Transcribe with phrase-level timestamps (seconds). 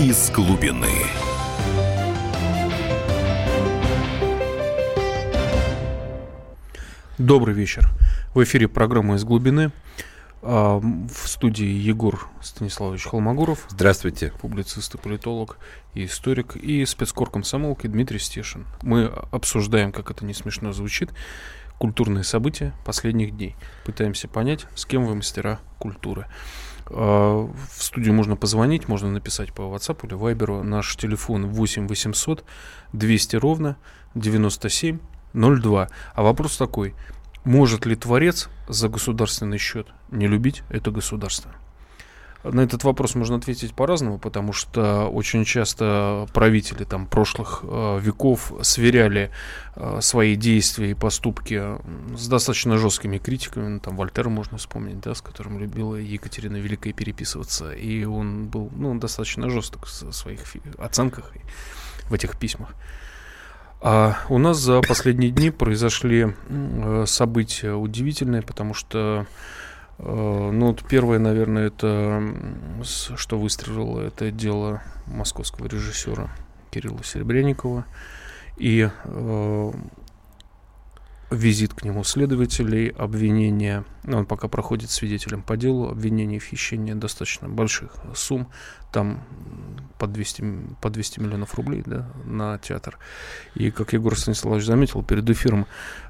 [0.00, 0.88] из глубины.
[7.18, 7.90] Добрый вечер.
[8.32, 9.72] В эфире программа «Из глубины».
[10.40, 13.66] А, в студии Егор Станиславович Холмогоров.
[13.68, 14.32] Здравствуйте.
[14.40, 15.58] Публицист и политолог
[15.92, 16.56] и историк.
[16.56, 18.66] И спецкор комсомолки Дмитрий Стешин.
[18.80, 21.10] Мы обсуждаем, как это не смешно звучит,
[21.78, 23.54] культурные события последних дней.
[23.84, 26.26] Пытаемся понять, с кем вы мастера культуры.
[26.90, 30.62] А, в студию можно позвонить, можно написать по WhatsApp или Viber.
[30.62, 32.44] Наш телефон 8 800
[32.92, 33.76] 200 ровно
[34.14, 34.98] 97
[35.32, 35.88] 02.
[36.14, 36.94] А вопрос такой–
[37.44, 41.50] может ли Творец за государственный счет не любить это государство?
[42.42, 48.52] На этот вопрос можно ответить по-разному, потому что очень часто правители там, прошлых э, веков
[48.62, 49.30] сверяли
[49.76, 51.62] э, свои действия и поступки
[52.16, 53.68] с достаточно жесткими критиками.
[53.68, 57.72] Ну, там Вольтера можно вспомнить, да, с которым любила Екатерина Великая переписываться.
[57.72, 60.40] И он был ну, достаточно жесток в своих
[60.78, 61.32] оценках
[62.08, 62.74] в этих письмах.
[63.82, 69.26] А у нас за последние дни произошли э, события удивительные, потому что,
[70.02, 72.22] ну, вот первое, наверное, это,
[72.82, 76.30] что выстрелило, это дело московского режиссера
[76.70, 77.84] Кирилла Серебренникова.
[78.56, 79.72] И э,
[81.30, 86.92] визит к нему следователей, обвинение, ну, он пока проходит свидетелем по делу, обвинение в хищении
[86.92, 88.48] достаточно больших сумм,
[88.90, 89.22] там
[89.98, 90.44] по 200,
[90.80, 92.98] по 200 миллионов рублей да, на театр.
[93.54, 95.66] И, как Егор Станиславович заметил перед эфиром,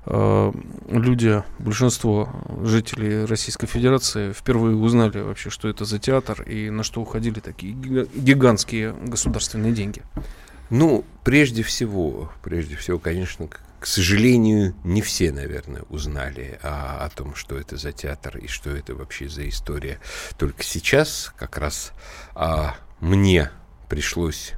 [0.06, 0.52] э,
[0.88, 2.30] люди, большинство
[2.62, 7.74] жителей Российской Федерации впервые узнали вообще, что это за театр и на что уходили такие
[7.74, 10.02] гигантские государственные деньги.
[10.70, 13.48] Ну, прежде всего, прежде всего, конечно,
[13.80, 18.68] к сожалению, не все, наверное, узнали о, о том, что это за театр и что
[18.70, 19.98] это вообще за история.
[20.38, 21.92] Только сейчас как раз
[22.34, 23.50] а, мне
[23.88, 24.52] пришлось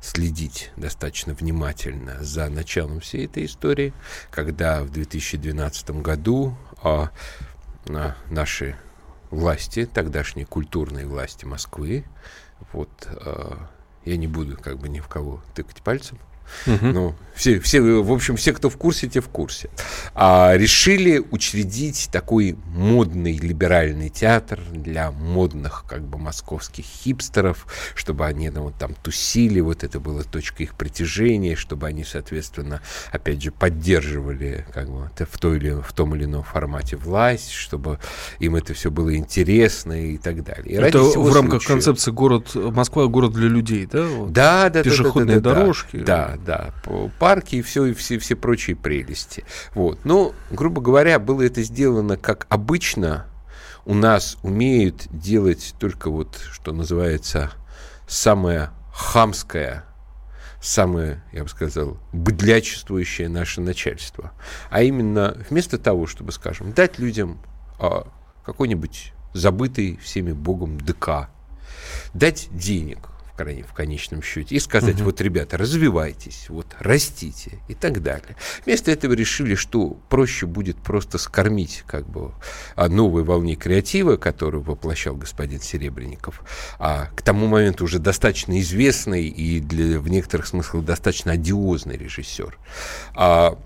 [0.00, 3.92] следить достаточно внимательно за началом всей этой истории,
[4.30, 7.10] когда в 2012 году а,
[7.90, 8.76] а, наши
[9.30, 12.04] власти, тогдашние культурные власти Москвы,
[12.72, 13.68] вот, а,
[14.06, 16.18] я не буду как бы ни в кого тыкать пальцем,
[16.66, 16.86] Угу.
[16.86, 19.70] Ну, все, все, в общем, все, кто в курсе, те в курсе.
[20.14, 28.50] А, решили учредить такой модный либеральный театр для модных, как бы, московских хипстеров, чтобы они
[28.50, 33.50] ну, вот, там тусили, вот это было точка их притяжения, чтобы они, соответственно, опять же,
[33.50, 37.98] поддерживали как бы, в, той или, в том или ином формате власть, чтобы
[38.38, 40.74] им это все было интересно и так далее.
[40.74, 41.68] И это в рамках случая...
[41.68, 44.02] концепции город Москва город для людей, да?
[44.02, 45.96] Вот да, да, пешеходные да, да, да, дорожки.
[45.96, 46.72] Да, да,
[47.18, 49.44] парки и все, и все, все прочие прелести.
[49.74, 50.04] Вот.
[50.04, 53.26] Но, грубо говоря, было это сделано как обычно.
[53.84, 57.50] У нас умеют делать только вот, что называется,
[58.06, 59.84] самое хамское
[60.62, 64.32] самое, я бы сказал, быдлячествующее наше начальство.
[64.70, 67.40] А именно, вместо того, чтобы, скажем, дать людям
[67.78, 68.06] а,
[68.46, 71.28] какой-нибудь забытый всеми Богом ДК,
[72.14, 73.08] дать денег,
[73.68, 75.04] в конечном счете, и сказать, угу.
[75.04, 78.36] вот, ребята, развивайтесь, вот, растите и так далее.
[78.64, 82.32] Вместо этого решили, что проще будет просто скормить как бы
[82.76, 86.42] о новой волне креатива, которую воплощал господин Серебренников,
[86.78, 92.56] а к тому моменту уже достаточно известный и для, в некоторых смыслах достаточно одиозный режиссер.
[93.14, 93.58] А,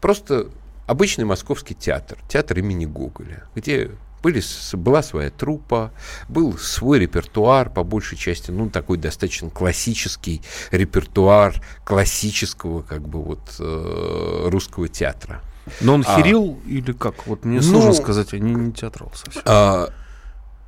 [0.00, 0.48] просто
[0.86, 3.90] обычный московский театр, театр имени Гоголя, где
[4.22, 4.42] были,
[4.74, 5.92] была своя труппа,
[6.28, 13.56] был свой репертуар, по большей части, ну, такой достаточно классический репертуар классического, как бы, вот,
[13.58, 15.42] э, русского театра.
[15.80, 17.26] Но он а, херил или как?
[17.26, 19.42] Вот мне сложно ну, сказать, я не, не театрал совсем.
[19.44, 19.90] А,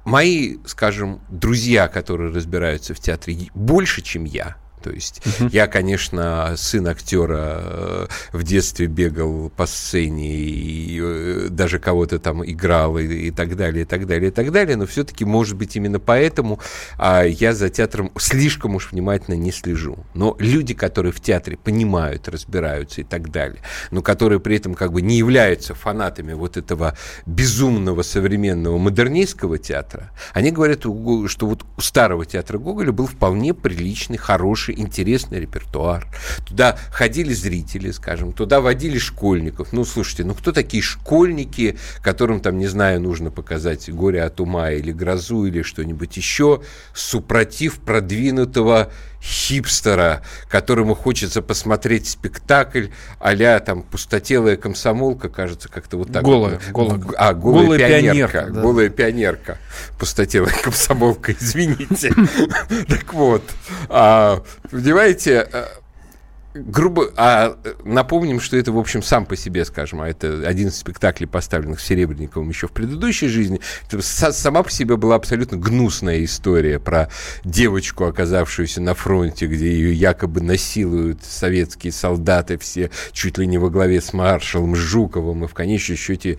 [0.05, 5.49] мои, скажем, друзья, которые разбираются в театре больше, чем я, то есть uh-huh.
[5.50, 12.45] я, конечно, сын актера э, в детстве бегал по сцене и э, даже кого-то там
[12.45, 15.75] играл и, и так далее, и так далее, и так далее, но все-таки, может быть,
[15.75, 16.61] именно поэтому
[16.99, 20.05] а, я за театром слишком уж внимательно не слежу.
[20.12, 24.93] Но люди, которые в театре понимают, разбираются и так далее, но которые при этом как
[24.93, 26.94] бы не являются фанатами вот этого
[27.25, 34.19] безумного современного модернистского театра, они говорят, что вот у старого театра Гоголя был вполне приличный,
[34.19, 36.06] хороший хороший, интересный репертуар.
[36.47, 39.73] Туда ходили зрители, скажем, туда водили школьников.
[39.73, 44.71] Ну, слушайте, ну кто такие школьники, которым там, не знаю, нужно показать «Горе от ума»
[44.71, 46.62] или «Грозу» или что-нибудь еще,
[46.94, 48.91] супротив продвинутого
[49.25, 52.88] хипстера, которому хочется посмотреть спектакль
[53.19, 56.23] а там пустотелая комсомолка, кажется, как-то вот так.
[56.23, 56.73] Голая, вот.
[56.73, 57.00] голая.
[57.17, 58.11] А, голая, голая пионерка.
[58.11, 58.61] пионерка да.
[58.61, 59.59] Голая пионерка.
[59.99, 62.12] Пустотелая комсомолка, извините.
[62.88, 63.43] Так вот,
[63.88, 65.49] а, понимаете,
[66.55, 70.77] грубо, а напомним, что это, в общем, сам по себе, скажем, а это один из
[70.77, 73.61] спектаклей, поставленных Серебренниковым еще в предыдущей жизни,
[73.91, 77.09] это сама по себе была абсолютно гнусная история про
[77.45, 83.69] девочку, оказавшуюся на фронте, где ее якобы насилуют советские солдаты все, чуть ли не во
[83.69, 86.39] главе с маршалом Жуковым, и в конечном счете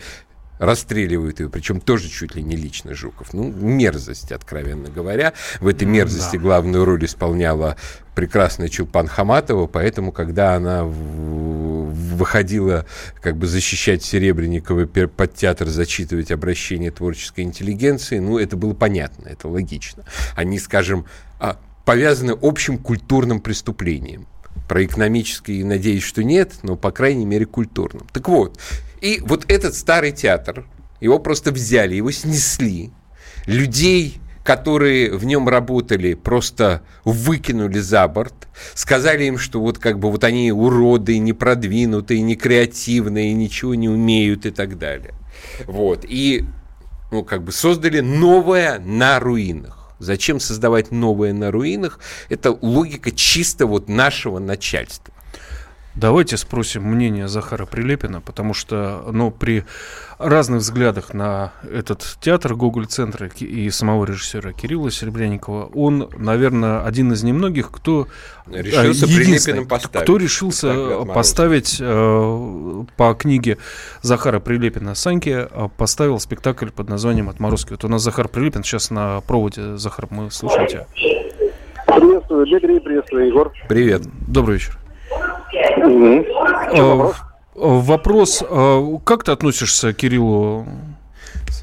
[0.60, 3.34] расстреливают ее, причем тоже чуть ли не лично Жуков.
[3.34, 5.34] Ну, мерзость, откровенно говоря.
[5.60, 6.42] В этой мерзости да.
[6.42, 7.76] главную роль исполняла
[8.16, 12.86] прекрасная Чулпан Хаматова, поэтому, когда она выходила
[13.22, 19.50] как бы защищать Серебренникова под театр, зачитывать обращение творческой интеллигенции, ну, это было понятно, это
[19.50, 20.06] логично.
[20.36, 21.06] Они, скажем,
[21.40, 24.28] а, повязаны общим культурным преступлением.
[24.70, 28.08] Про экономические, надеюсь, что нет, но, по крайней мере, культурным.
[28.12, 28.58] Так вот,
[29.06, 30.66] и вот этот старый театр,
[31.00, 32.90] его просто взяли, его снесли.
[33.46, 38.34] Людей, которые в нем работали, просто выкинули за борт,
[38.74, 44.50] сказали им, что вот как бы вот они уроды, непродвинутые, некреативные, ничего не умеют и
[44.50, 45.14] так далее.
[45.68, 46.04] Вот.
[46.08, 46.44] И
[47.12, 49.94] ну, как бы создали новое на руинах.
[50.00, 52.00] Зачем создавать новое на руинах?
[52.28, 55.14] Это логика чисто вот нашего начальства.
[55.96, 59.64] Давайте спросим мнение Захара Прилепина, потому что ну, при
[60.18, 67.24] разных взглядах на этот театр Гоголь-центра и самого режиссера Кирилла Серебряникова, он, наверное, один из
[67.24, 68.08] немногих, кто
[68.48, 70.04] решился Прилепиным поставить.
[70.04, 73.58] Кто решился поставить э, по книге
[74.02, 77.72] Захара Прилепина Саньки, э, поставил спектакль под названием «Отморозки».
[77.72, 79.78] Вот у нас Захар Прилепин сейчас на проводе.
[79.78, 80.88] Захар, мы слушаем тебя.
[81.88, 83.54] Приветствую, Дмитрий, приветствую, Егор.
[83.70, 84.02] Привет.
[84.28, 84.78] Добрый вечер.
[86.72, 87.16] Вопрос?
[87.56, 88.44] Вопрос,
[89.06, 90.66] как ты относишься к Кириллу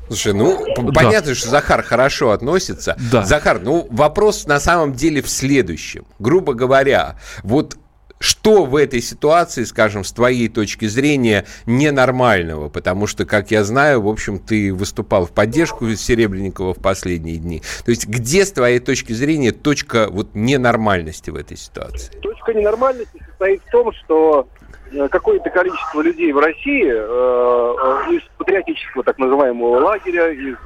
[0.09, 0.93] Слушай, ну, да.
[0.93, 2.97] понятно, что Захар хорошо относится.
[3.11, 3.25] Да.
[3.25, 6.05] Захар, ну, вопрос на самом деле в следующем.
[6.19, 7.79] Грубо говоря, вот
[8.23, 12.69] что в этой ситуации, скажем, с твоей точки зрения, ненормального?
[12.69, 17.63] Потому что, как я знаю, в общем, ты выступал в поддержку Серебренникова в последние дни.
[17.85, 22.13] То есть где, с твоей точки зрения, точка вот ненормальности в этой ситуации?
[22.21, 24.49] Точка ненормальности состоит в том, что
[24.93, 30.57] э, какое-то количество людей в России э, э, из патриотического так называемого лагеря, из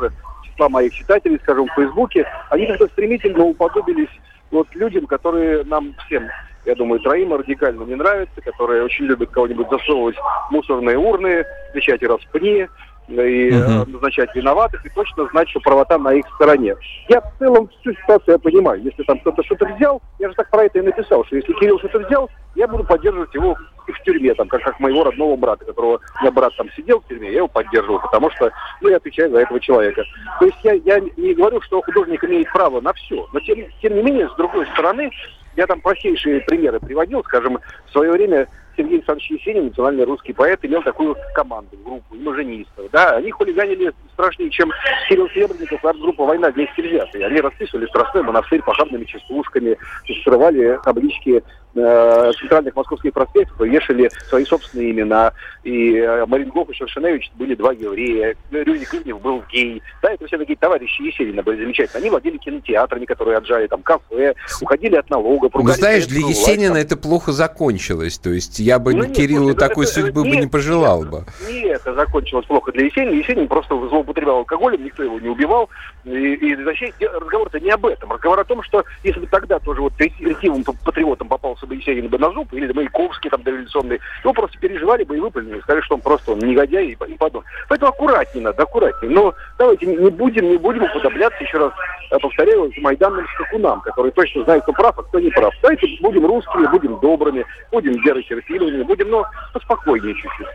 [0.45, 4.11] числа моих читателей, скажем, в Фейсбуке, они как-то стремительно уподобились
[4.51, 6.29] вот людям, которые нам всем
[6.67, 12.03] я думаю, троим радикально не нравится, которые очень любят кого-нибудь засовывать в мусорные урны, кричать
[12.03, 12.67] распни,
[13.09, 13.89] и uh-huh.
[13.89, 16.75] назначать виноватых, и точно знать, что правота на их стороне.
[17.09, 18.83] Я в целом всю ситуацию я понимаю.
[18.83, 21.79] Если там кто-то что-то взял, я же так про это и написал, что если Кирилл
[21.79, 23.57] что-то взял, я буду поддерживать его
[23.87, 27.07] и в тюрьме, там, как, как моего родного брата, которого меня брат там сидел в
[27.07, 28.51] тюрьме, я его поддерживал, потому что,
[28.81, 30.03] ну, я отвечаю за этого человека.
[30.41, 33.95] То есть я, я не говорю, что художник имеет право на все, но тем, тем
[33.95, 35.11] не менее, с другой стороны,
[35.57, 40.59] я там простейшие примеры приводил, скажем, в свое время Сергей Александрович Есенин, национальный русский поэт,
[40.63, 42.91] имел такую команду, группу имажинистов.
[42.93, 44.73] Да, они хулиганили страшнее, чем
[45.09, 47.27] Кирилл Серебренников и группа «Война вместе взятые».
[47.27, 49.79] Они расписывали Страстной монастырь похабными частушками,
[50.25, 51.43] срывали таблички
[51.75, 55.33] э, центральных московских проспектов вешали свои собственные имена.
[55.65, 58.37] И э, Марингов и Шершеневич были два еврея.
[58.51, 59.83] Рюдик Ивнев был гей.
[60.03, 62.03] Да, это все такие товарищи Есенина были замечательные.
[62.03, 65.53] Они владели кинотеатрами, которые отжали там кафе, уходили от налогов.
[65.55, 68.19] Ну, знаешь, для Есенина власть, это плохо закончилось.
[68.19, 71.11] То есть я бы ну, Кириллу нет, такой это, судьбы нет, бы не пожелал нет,
[71.11, 71.25] бы.
[71.49, 73.15] Не это закончилось плохо для Есенина.
[73.15, 75.69] Есенин просто злоупотреблял алкоголем, никто его не убивал.
[76.05, 78.13] И, и разговор-то не об этом.
[78.13, 82.19] Разговор о том, что если бы тогда тоже вот ретивым патриотом попался бы Есенин бы
[82.19, 86.01] на зуб, или Маяковский там дореволюционный, его просто переживали бы и выплюнули, сказали, что он
[86.01, 87.51] просто он негодяй и, и подобное.
[87.69, 89.13] Поэтому аккуратнее надо, аккуратнее.
[89.13, 91.73] Но давайте не будем, не будем уподобляться, еще раз
[92.21, 95.55] повторяю, майданным скакунам, которые точно знают, кто прав, а кто не прав.
[95.63, 100.47] Давайте будем русскими, будем добрыми, будем веротерпеливыми, будем, но поспокойнее чуть-чуть.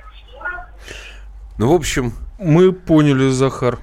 [1.57, 3.79] Ну, в общем, мы поняли, Захар,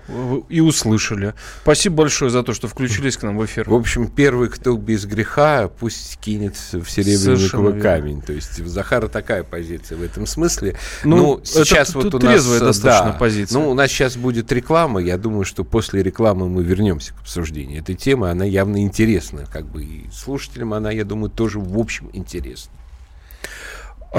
[0.49, 1.35] и услышали.
[1.63, 3.71] Спасибо большое за то, что включились к нам в эфир.
[3.71, 8.21] В общем, первый, кто без греха, пусть кинет в серебряниковый камень.
[8.21, 10.77] То есть у Захара такая позиция в этом смысле.
[11.05, 12.45] Ну, ну сейчас вот у нас...
[12.45, 13.61] достаточно да, позиция.
[13.61, 15.01] Ну, у нас сейчас будет реклама.
[15.01, 18.29] Я думаю, что после рекламы мы вернемся к обсуждению этой темы.
[18.29, 19.47] Она явно интересна.
[19.53, 22.73] Как бы и слушателям она, я думаю, тоже в общем интересна.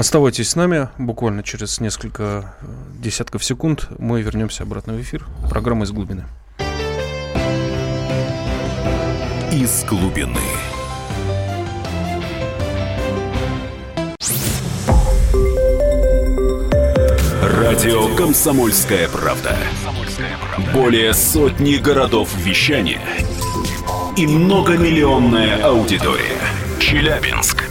[0.00, 0.88] Оставайтесь с нами.
[0.96, 2.66] Буквально через несколько э,
[3.02, 5.26] десятков секунд мы вернемся обратно в эфир.
[5.50, 6.24] Программа «Из глубины».
[9.52, 10.40] «Из глубины».
[17.42, 19.54] Радио «Комсомольская правда».
[20.72, 23.02] Более сотни городов вещания
[24.16, 26.40] и многомиллионная аудитория.
[26.78, 27.70] Челябинск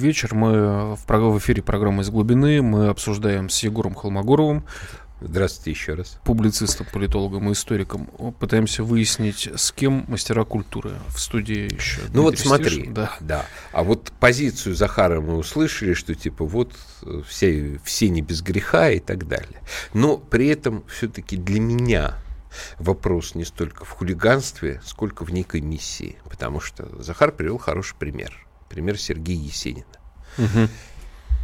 [0.00, 0.34] вечер.
[0.34, 2.62] Мы в эфире программы «Из глубины».
[2.62, 4.64] Мы обсуждаем с Егором Холмогоровым.
[5.20, 6.18] Здравствуйте еще раз.
[6.24, 8.06] Публицистом, политологом и историком.
[8.38, 12.00] Пытаемся выяснить, с кем мастера культуры в студии еще.
[12.14, 13.12] Ну вот смотри, Стишин, да.
[13.20, 13.46] да.
[13.72, 18.90] А вот позицию Захара мы услышали, что типа вот э, все, все не без греха
[18.90, 19.60] и так далее.
[19.92, 22.14] Но при этом все-таки для меня
[22.78, 26.16] вопрос не столько в хулиганстве, сколько в некой миссии.
[26.30, 28.32] Потому что Захар привел хороший пример–
[28.70, 29.84] Пример Сергея Есенина.
[30.38, 30.68] Угу.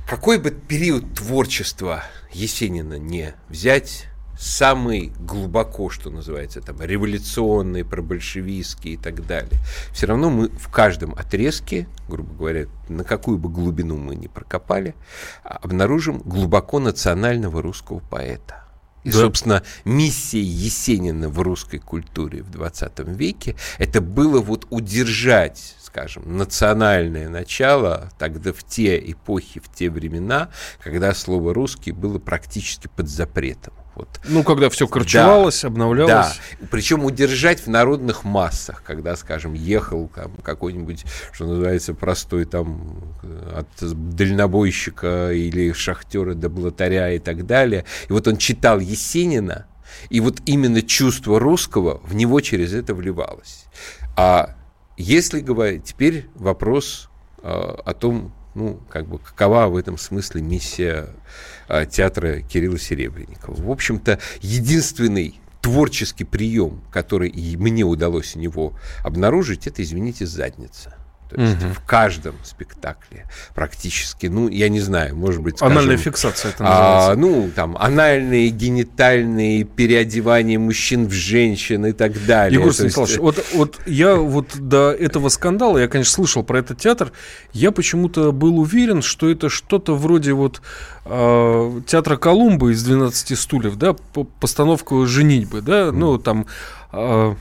[0.09, 4.06] Какой бы период творчества Есенина не взять,
[4.38, 9.59] самый глубоко, что называется, там, революционный, пробольшевистский и так далее.
[9.92, 14.95] Все равно мы в каждом отрезке, грубо говоря, на какую бы глубину мы ни прокопали,
[15.42, 18.66] обнаружим глубоко национального русского поэта.
[19.06, 19.18] И, да.
[19.18, 27.31] собственно, миссия Есенина в русской культуре в 20 веке это было вот удержать скажем, национальное
[27.31, 33.73] начало тогда в те эпохи, в те времена, когда слово «русский» было практически под запретом.
[33.95, 34.21] Вот.
[34.29, 36.12] Ну, когда все корчевалось, да, обновлялось.
[36.61, 43.15] Да, причем удержать в народных массах, когда, скажем, ехал там, какой-нибудь, что называется, простой там
[43.55, 47.87] от дальнобойщика или шахтера до блатаря и так далее.
[48.11, 49.65] И вот он читал Есенина,
[50.11, 53.65] и вот именно чувство русского в него через это вливалось.
[54.15, 54.57] А
[54.97, 57.09] если говорить, теперь вопрос
[57.43, 61.09] э, о том, ну, как бы, какова в этом смысле миссия
[61.69, 63.55] э, театра Кирилла Серебренникова.
[63.55, 70.95] В общем-то, единственный творческий прием, который мне удалось у него обнаружить, это, извините, задница.
[71.28, 71.73] То есть угу.
[71.73, 77.11] в каждом спектакле практически, ну, я не знаю, может быть, скажем, Анальная фиксация это называется.
[77.12, 82.61] А, ну, там, анальные, генитальные, переодевание мужчин в женщин и так далее.
[82.61, 83.23] Егор Станиславович, есть...
[83.23, 87.12] вот, вот я вот до этого скандала, я, конечно, слышал про этот театр,
[87.52, 90.62] я почему-то был уверен, что это что-то вроде вот
[91.04, 93.97] э, театра Колумба из «12 стульев», да,
[94.40, 96.47] постановка «Женитьбы», да, ну, там...
[96.92, 97.35] Э,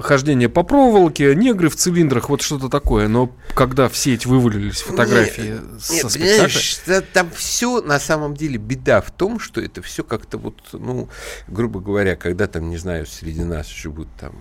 [0.00, 3.08] хождение по проволоке, негры в цилиндрах, вот что-то такое.
[3.08, 7.00] Но когда все эти вывалились фотографии нет, со нет, спектакля...
[7.12, 11.08] Там все на самом деле беда в том, что это все как-то вот, ну,
[11.46, 14.34] грубо говоря, когда там, не знаю, среди нас живут там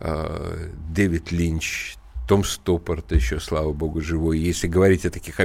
[0.00, 1.96] э, Дэвид Линч,
[2.32, 4.38] том Стоппорт еще, слава богу, живой.
[4.38, 5.38] Если говорить о таких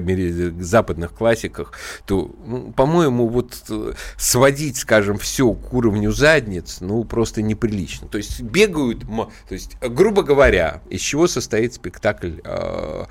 [0.62, 1.74] западных классиках,
[2.06, 8.08] то, ну, по-моему, вот э, сводить, скажем, все к уровню задниц, ну, просто неприлично.
[8.08, 13.06] То есть бегают, то есть, грубо говоря, из чего состоит спектакль э,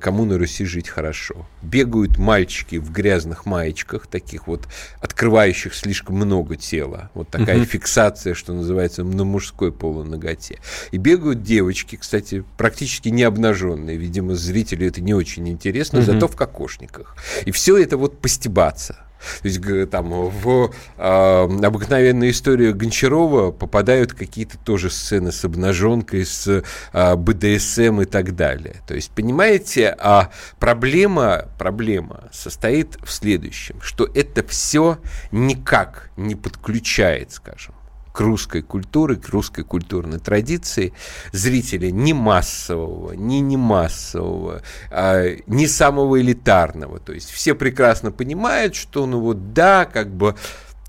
[0.00, 1.46] «Кому на Руси жить хорошо».
[1.60, 4.66] Бегают мальчики в грязных маечках, таких вот,
[5.02, 7.10] открывающих слишком много тела.
[7.12, 7.66] Вот такая угу.
[7.66, 10.58] фиксация, что называется, на мужской полуноготе.
[10.90, 13.96] И бегают девочки, кстати, практически практически не обнаженные.
[13.96, 16.06] Видимо, зрителю это не очень интересно, угу.
[16.06, 17.16] зато в кокошниках.
[17.46, 18.96] И все это вот постебаться.
[19.42, 26.62] То есть там в э, обыкновенную историю Гончарова попадают какие-то тоже сцены с обнаженкой, с
[26.92, 28.76] э, БДСМ и так далее.
[28.86, 34.98] То есть, понимаете, а проблема, проблема состоит в следующем, что это все
[35.32, 37.73] никак не подключает, скажем,
[38.14, 40.92] к русской культуре, к русской культурной традиции
[41.32, 47.00] зрителя не массового, не не массового, а, не самого элитарного.
[47.00, 50.36] То есть все прекрасно понимают, что ну вот да, как бы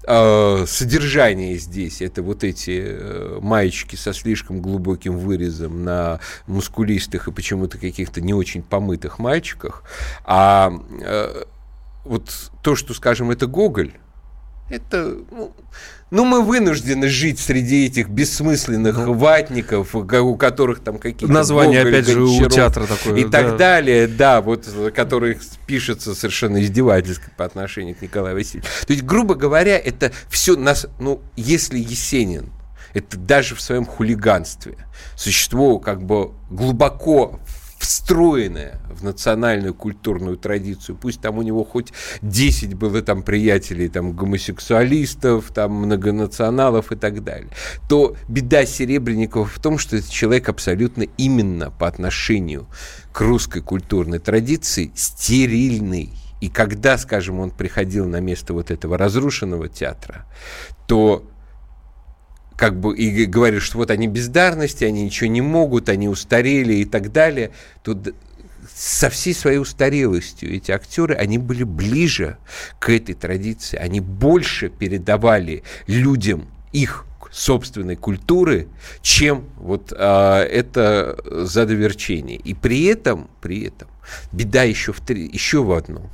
[0.08, 7.32] э, содержание здесь это вот эти э, маечки со слишком глубоким вырезом на мускулистых и
[7.32, 9.82] почему-то каких-то не очень помытых мальчиках,
[10.26, 11.44] а э,
[12.04, 13.94] вот то, что, скажем, это Гоголь,
[14.70, 15.54] это, ну,
[16.12, 21.32] ну, мы вынуждены жить среди этих бессмысленных ну, ватников, у которых там какие-то...
[21.32, 23.20] Название, Гоголь, опять же, у театра такое.
[23.20, 23.30] И да.
[23.30, 28.70] так далее, да, вот, которые пишется совершенно издевательски по отношению к Николаю Васильевичу.
[28.86, 32.52] То есть, грубо говоря, это все нас, ну, если Есенин,
[32.94, 34.78] это даже в своем хулиганстве,
[35.16, 37.40] существо как бы глубоко
[37.86, 40.98] встроенное в национальную культурную традицию.
[41.00, 47.24] Пусть там у него хоть 10 было там приятелей, там гомосексуалистов, там многонационалов и так
[47.24, 47.50] далее.
[47.88, 52.68] То беда Серебренникова в том, что этот человек абсолютно именно по отношению
[53.14, 56.10] к русской культурной традиции стерильный.
[56.42, 60.26] И когда, скажем, он приходил на место вот этого разрушенного театра,
[60.88, 61.24] то
[62.58, 66.86] как бы и говоришь, что вот они бездарности, они ничего не могут, они устарели и
[66.86, 67.52] так далее,
[67.84, 68.00] то
[68.74, 72.38] со всей своей устарелостью эти актеры, они были ближе
[72.80, 78.68] к этой традиции, они больше передавали людям их собственной культуры,
[79.02, 82.38] чем вот а, это задоверчение.
[82.38, 83.90] И при этом, при этом,
[84.32, 86.10] беда еще в, три, еще в одном.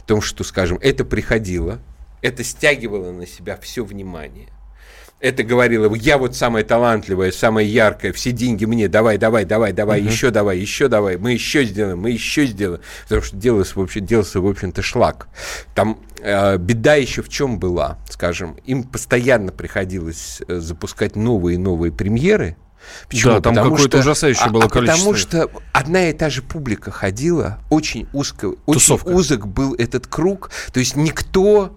[0.00, 1.78] В том, что, скажем, это приходило,
[2.22, 4.48] это стягивало на себя все внимание
[5.24, 10.02] это говорила, я вот самая талантливая, самая яркая, все деньги мне, давай, давай, давай, давай,
[10.02, 10.10] uh-huh.
[10.10, 12.82] еще давай, еще давай, мы еще сделаем, мы еще сделаем.
[13.04, 15.28] Потому что делался, в общем, делался, в общем-то, шлак.
[15.74, 21.58] Там э, беда еще в чем была, скажем, им постоянно приходилось э, запускать новые и
[21.58, 22.56] новые премьеры,
[23.08, 23.32] Почему?
[23.32, 24.98] Да, там какое-то ужасающее а, было а количество.
[24.98, 30.50] Потому что одна и та же публика ходила, очень узко, очень узок был этот круг,
[30.70, 31.74] то есть никто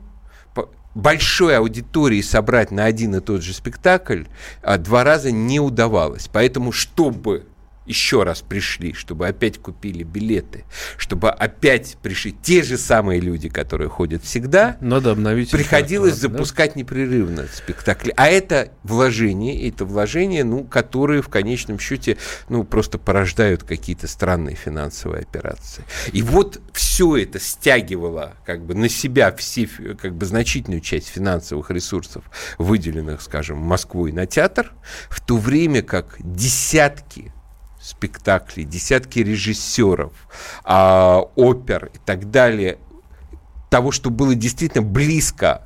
[0.97, 4.23] большой аудитории собрать на один и тот же спектакль
[4.63, 6.27] а, два раза не удавалось.
[6.31, 7.45] Поэтому, чтобы
[7.87, 10.65] еще раз пришли, чтобы опять купили билеты,
[10.97, 14.77] чтобы опять пришли те же самые люди, которые ходят всегда.
[14.81, 15.51] Надо обновить.
[15.51, 16.79] Приходилось их, запускать да?
[16.81, 18.13] непрерывно спектакли.
[18.17, 22.17] А это вложение, это вложения, ну, которые в конечном счете,
[22.49, 25.83] ну, просто порождают какие-то странные финансовые операции.
[26.11, 29.67] И вот все это стягивало как бы на себя все,
[29.99, 32.23] как бы значительную часть финансовых ресурсов,
[32.57, 34.73] выделенных, скажем, Москвой на театр,
[35.09, 37.31] в то время как десятки
[37.87, 40.11] спектаклей, десятки режиссеров,
[40.65, 42.79] а, опер и так далее,
[43.69, 45.65] того, что было действительно близко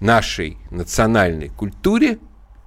[0.00, 2.18] нашей национальной культуре,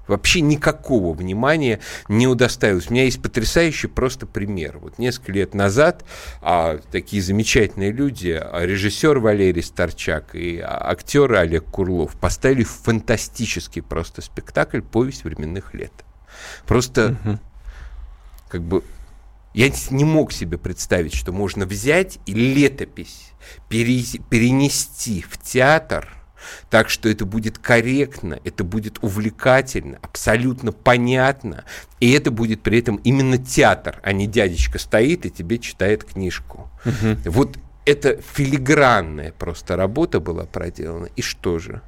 [0.07, 1.79] вообще никакого внимания
[2.09, 2.89] не удостоилось.
[2.89, 4.79] У меня есть потрясающий просто пример.
[4.79, 6.03] Вот несколько лет назад
[6.41, 13.81] а, такие замечательные люди, а, режиссер Валерий Старчак и а, актер Олег Курлов поставили фантастический
[13.81, 15.93] просто спектакль «Повесть временных лет».
[16.65, 17.39] Просто угу
[18.49, 18.83] как бы
[19.53, 23.31] я не мог себе представить, что можно взять и летопись
[23.67, 26.07] пере, перенести в театр,
[26.69, 31.65] так что это будет корректно, это будет увлекательно, абсолютно понятно,
[31.99, 36.69] и это будет при этом именно театр, а не дядечка стоит и тебе читает книжку.
[36.85, 37.31] Угу.
[37.31, 41.09] Вот это филигранная просто работа была проделана.
[41.15, 41.81] И что же?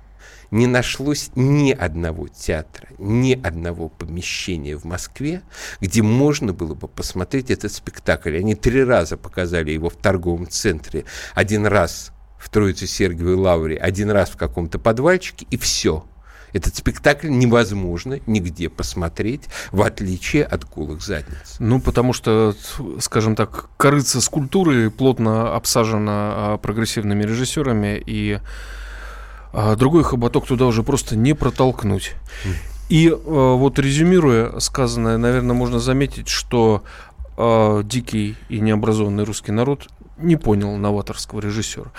[0.51, 5.41] Не нашлось ни одного театра, ни одного помещения в Москве,
[5.79, 8.37] где можно было бы посмотреть этот спектакль.
[8.37, 11.05] Они три раза показали его в торговом центре.
[11.33, 16.05] Один раз в Троице Сергиевой Лавре, один раз в каком-то подвальчике, и все.
[16.53, 21.55] Этот спектакль невозможно нигде посмотреть, в отличие от голых задниц.
[21.59, 22.53] Ну, потому что,
[22.99, 28.39] скажем так, корыца скульптуры плотно обсажена прогрессивными режиссерами, и
[29.53, 32.15] а другой хоботок туда уже просто не протолкнуть.
[32.89, 36.83] И э, вот резюмируя сказанное, наверное, можно заметить, что
[37.37, 39.87] э, дикий и необразованный русский народ
[40.17, 41.91] не понял новаторского режиссера.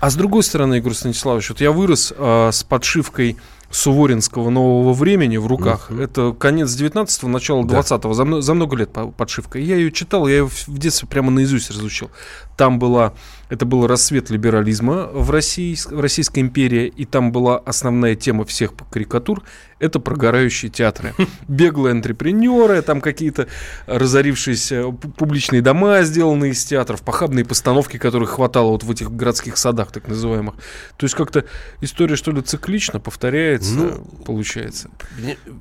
[0.00, 3.38] А с другой стороны, Игорь Станиславович, вот я вырос э, с подшивкой
[3.70, 5.90] Суворинского нового времени в руках.
[5.90, 6.04] Uh-huh.
[6.04, 8.14] Это конец 19-го, начало 20-го, да.
[8.14, 9.58] за, за много лет подшивка.
[9.58, 12.10] Я ее читал, я ее в детстве прямо наизусть разучил.
[12.56, 13.12] Там была
[13.50, 18.72] это был рассвет либерализма в, России, в Российской империи, и там была основная тема всех
[18.90, 19.42] карикатур–
[19.78, 21.14] это прогорающие театры.
[21.48, 23.48] Беглые антрепренеры, там какие-то
[23.86, 29.92] разорившиеся публичные дома, сделанные из театров, похабные постановки, которых хватало вот в этих городских садах
[29.92, 30.54] так называемых.
[30.96, 31.44] То есть как-то
[31.80, 34.90] история, что ли, циклично повторяется, ну, получается.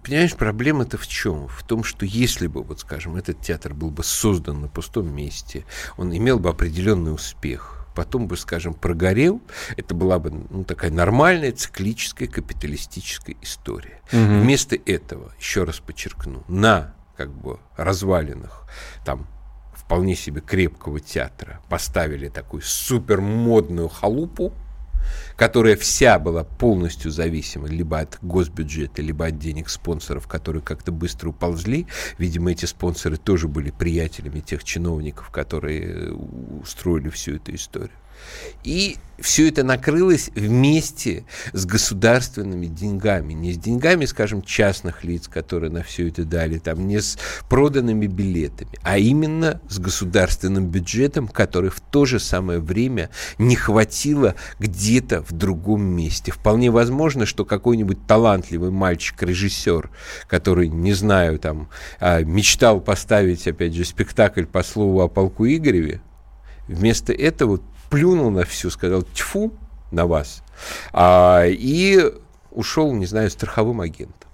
[0.04, 1.48] Понимаешь, проблема-то в чем?
[1.48, 5.66] В том, что если бы, вот скажем, этот театр был бы создан на пустом месте,
[5.98, 9.42] он имел бы определенный успех, потом бы, скажем, прогорел,
[9.78, 14.02] это была бы ну, такая нормальная циклическая капиталистическая история.
[14.12, 14.42] Угу.
[14.42, 18.68] Вместо этого, еще раз подчеркну, на как бы развалинах
[19.06, 19.28] там
[19.74, 24.54] вполне себе крепкого театра поставили такую супермодную халупу,
[25.36, 31.30] которая вся была полностью зависима либо от госбюджета, либо от денег спонсоров, которые как-то быстро
[31.30, 31.88] уползли.
[32.18, 37.92] Видимо, эти спонсоры тоже были приятелями тех чиновников, которые устроили всю эту историю.
[38.64, 43.34] И все это накрылось вместе с государственными деньгами.
[43.34, 47.18] Не с деньгами, скажем, частных лиц, которые на все это дали, там, не с
[47.50, 54.36] проданными билетами, а именно с государственным бюджетом, который в то же самое время не хватило
[54.60, 56.32] где-то в другом месте.
[56.32, 59.90] Вполне возможно, что какой-нибудь талантливый мальчик-режиссер,
[60.28, 66.02] который, не знаю, там, а, мечтал поставить, опять же, спектакль по слову о полку Игореве,
[66.68, 67.62] вместо этого
[67.94, 69.54] плюнул на всю, сказал тьфу
[69.92, 70.42] на вас,
[70.94, 72.12] а, и
[72.50, 74.32] ушел, не знаю, страховым агентом.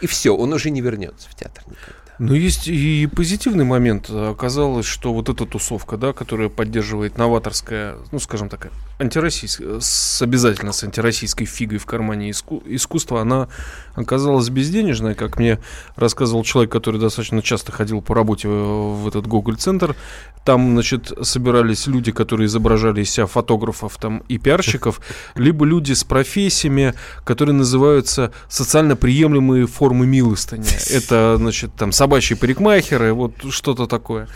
[0.00, 2.01] И все, он уже не вернется в театр никогда.
[2.22, 4.08] Но есть и позитивный момент.
[4.08, 10.70] Оказалось, что вот эта тусовка, да, которая поддерживает новаторская, ну, скажем так, антироссийская, с, обязательно
[10.70, 13.48] с антироссийской фигой в кармане иску, искусства, она
[13.96, 15.58] оказалась безденежной, как мне
[15.96, 19.96] рассказывал человек, который достаточно часто ходил по работе в этот Google-центр.
[20.44, 25.00] Там, значит, собирались люди, которые изображали из себя фотографов там, и пиарщиков,
[25.34, 30.66] либо люди с профессиями, которые называются социально приемлемые формы милостыни.
[30.92, 34.28] Это, значит, там собачьи парикмахеры, вот что-то такое.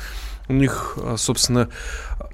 [0.49, 1.69] У них, а, собственно,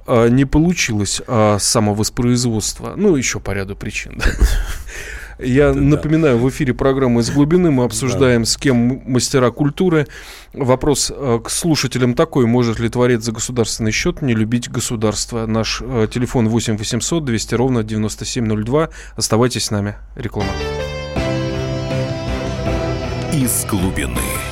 [0.07, 2.95] а, не получилось а, самовоспроизводство.
[2.97, 4.23] Ну, еще по ряду причин.
[5.41, 6.43] Я Это напоминаю, да.
[6.45, 8.47] в эфире программы «Из глубины» мы обсуждаем, да.
[8.47, 10.07] с кем мастера культуры.
[10.53, 12.47] Вопрос к слушателям такой.
[12.47, 15.47] Может ли творец за государственный счет не любить государство?
[15.47, 15.79] Наш
[16.13, 18.91] телефон 8 800 200 ровно 9702.
[19.17, 19.97] Оставайтесь с нами.
[20.15, 20.53] Реклама.
[23.33, 24.52] «Из глубины».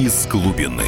[0.00, 0.82] Из глубины.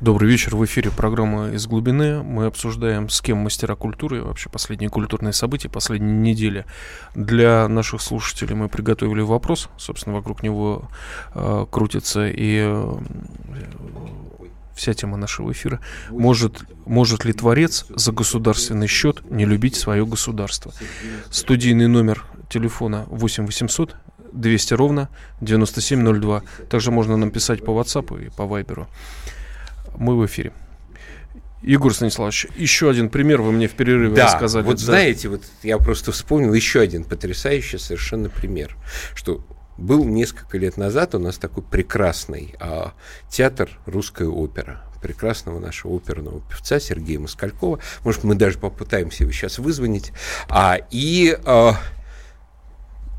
[0.00, 0.56] Добрый вечер.
[0.56, 2.24] В эфире программа «Из глубины».
[2.24, 6.66] Мы обсуждаем, с кем мастера культуры, вообще последние культурные события последней недели.
[7.14, 9.68] Для наших слушателей мы приготовили вопрос.
[9.78, 10.90] Собственно, вокруг него
[11.36, 12.96] э, крутится и э,
[14.74, 15.80] вся тема нашего эфира.
[16.10, 20.72] Может, может ли творец за государственный счет не любить свое государство?
[21.30, 23.96] Студийный номер телефона 8 800
[24.32, 25.08] 200 ровно
[25.40, 26.42] 9702.
[26.68, 28.86] Также можно нам писать по WhatsApp и по Viber.
[29.96, 30.52] Мы в эфире.
[31.62, 34.64] Егор Станиславович, еще один пример вы мне в перерыве да, рассказали.
[34.64, 34.84] Вот да.
[34.84, 38.76] знаете, вот я просто вспомнил еще один потрясающий совершенно пример,
[39.14, 39.44] что
[39.78, 42.94] был несколько лет назад у нас такой прекрасный а,
[43.30, 47.80] театр русская опера прекрасного нашего оперного певца Сергея Москалькова.
[48.04, 50.12] Может, мы даже попытаемся его сейчас вызвонить.
[50.48, 51.76] А, и а,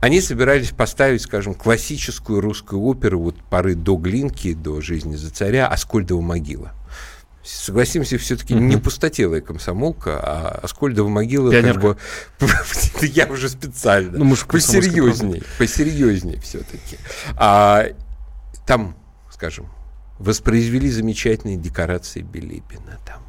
[0.04, 5.66] они собирались поставить, скажем, классическую русскую оперу вот поры до Глинки, до «Жизни за царя»
[5.68, 6.74] «Аскольдова могила».
[7.42, 8.60] Согласимся, все-таки mm-hmm.
[8.60, 11.98] не пустотелая комсомолка, а Аскольдова могила Пионерка.
[12.38, 13.08] как бы...
[13.08, 14.18] Я уже специально.
[14.18, 16.98] Ну, может, посерьезней, посерьезней все-таки.
[17.38, 17.86] А,
[18.68, 18.98] там,
[19.32, 19.70] скажем,
[20.20, 23.24] воспроизвели замечательные декорации Билибина, там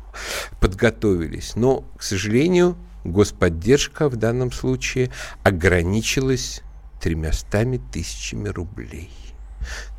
[0.59, 1.55] подготовились.
[1.55, 5.11] Но, к сожалению, господдержка в данном случае
[5.43, 6.63] ограничилась
[7.01, 9.11] тремястами тысячами рублей.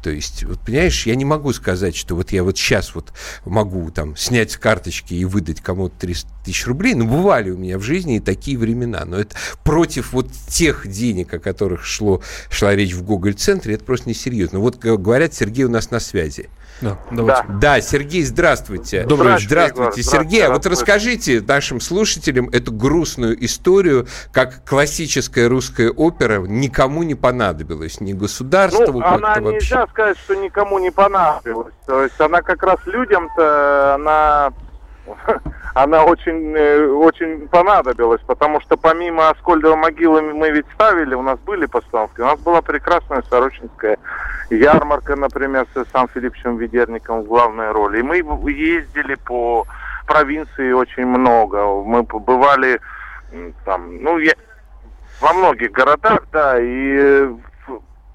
[0.05, 3.11] То есть, вот понимаешь, я не могу сказать, что вот я вот сейчас вот
[3.43, 6.93] могу там снять с карточки и выдать кому-то 300 тысяч рублей.
[6.93, 9.03] Ну, бывали у меня в жизни и такие времена.
[9.03, 14.07] Но это против вот тех денег, о которых шло, шла речь в Гоголь-центре, это просто
[14.07, 14.59] несерьезно.
[14.59, 16.49] Вот говорят, Сергей у нас на связи.
[16.81, 17.47] Да, давайте.
[17.47, 17.53] да.
[17.59, 19.03] да, Сергей, здравствуйте.
[19.03, 19.47] Добрый вечер.
[19.47, 20.45] Здравствуйте, Егор, Сергей.
[20.45, 28.01] А вот расскажите нашим слушателям эту грустную историю, как классическая русская опера никому не понадобилась,
[28.01, 28.99] ни государству.
[28.99, 29.53] Ну, она вообще.
[29.53, 31.73] нельзя сказать, что никому не понадобилась.
[31.85, 34.51] То есть она как раз людям-то, она
[35.73, 41.39] она очень, э, очень понадобилась, потому что помимо Аскольдова могилы мы ведь ставили, у нас
[41.39, 43.97] были постановки, у нас была прекрасная Сорочинская
[44.49, 47.99] ярмарка, например, с Сан Филипповичем Ведерником в главной роли.
[47.99, 48.17] И мы
[48.51, 49.65] ездили по
[50.07, 51.65] провинции очень много.
[51.83, 52.79] Мы побывали
[53.63, 54.33] там, ну, я,
[55.21, 57.29] во многих городах, да, и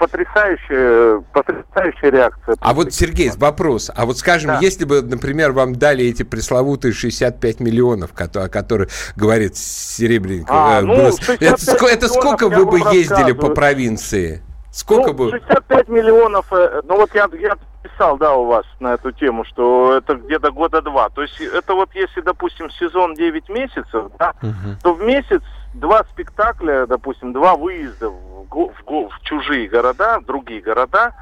[0.00, 2.56] потрясающая, потрясающая реакция.
[2.58, 3.90] А вот, Сергей, вопрос.
[3.94, 4.58] А вот, скажем, да.
[4.62, 10.84] если бы, например, вам дали эти пресловутые 65 миллионов, о которых говорит Серебренников, а, э,
[10.84, 14.42] ну, это, это сколько вы бы ездили по провинции?
[14.72, 15.30] Сколько ну, бы?
[15.30, 19.98] 65 миллионов, э, ну вот я, я писал, да, у вас на эту тему, что
[19.98, 21.10] это где-то года два.
[21.10, 24.76] То есть это вот если, допустим, сезон 9 месяцев, да, угу.
[24.82, 25.42] то в месяц
[25.74, 31.12] два спектакля, допустим, два выезда в в, в, чужие города, в другие города,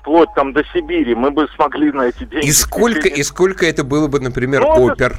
[0.00, 2.46] вплоть там до Сибири, мы бы смогли на эти деньги...
[2.46, 5.18] И сколько, и сколько это было бы, например, ну, опер?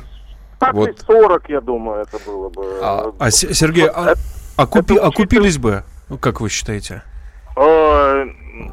[0.59, 0.99] Так вот.
[1.05, 2.79] 40, я думаю, это было бы.
[2.81, 4.19] А, а Сергей, вот, а, это,
[4.57, 5.83] окупи, это окупились бы,
[6.19, 7.03] как вы считаете?
[7.55, 8.25] Э,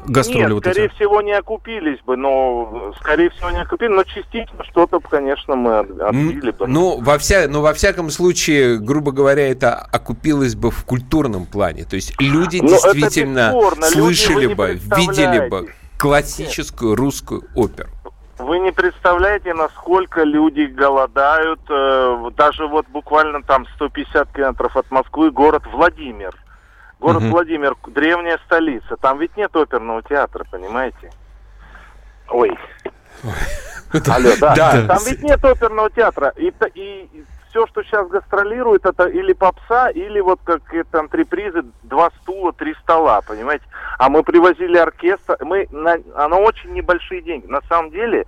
[0.07, 0.93] гастроли Нет, вот скорее эти?
[0.95, 6.51] всего не окупились бы, но скорее всего не окупили, но частично что-то, конечно, мы отбили
[6.51, 6.67] бы.
[6.67, 11.85] Ну, во вся, ну, во всяком случае, грубо говоря, это окупилось бы в культурном плане.
[11.85, 13.53] То есть люди но действительно
[13.91, 16.99] слышали люди, бы, видели бы классическую Нет.
[16.99, 17.89] русскую оперу.
[18.39, 21.59] Вы не представляете, насколько люди голодают.
[21.69, 26.35] Э, даже вот буквально там 150 километров от Москвы город Владимир–
[26.99, 27.31] Город угу.
[27.31, 28.97] Владимир, древняя столица.
[28.97, 31.11] Там ведь нет оперного театра, понимаете?
[32.29, 32.57] Ой.
[34.07, 34.55] Алло, да.
[34.55, 34.87] да.
[34.87, 36.33] Там ведь нет оперного театра.
[36.37, 42.09] И, и все, что сейчас гастролирует, это или попса, или вот как это антрепризы, два
[42.21, 43.65] стула, три стола, понимаете?
[43.97, 47.47] А мы привозили оркестр, мы на, а на очень небольшие деньги.
[47.47, 48.25] На самом деле,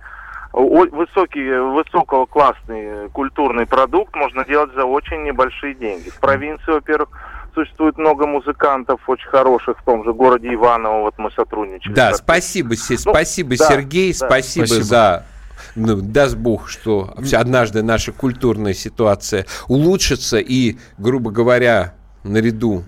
[0.52, 6.10] высокий, высокого классный культурный продукт можно делать за очень небольшие деньги.
[6.10, 7.10] В провинции, во-первых,
[7.54, 11.92] существует много музыкантов очень хороших в том же городе Иваново, вот мы сотрудничали.
[11.92, 14.26] Да, спасибо, ну, спасибо, да, Сергей, да.
[14.26, 15.26] Спасибо, спасибо за
[15.76, 22.84] ну, даст Бог, что однажды наша культурная ситуация улучшится и, грубо говоря, наряду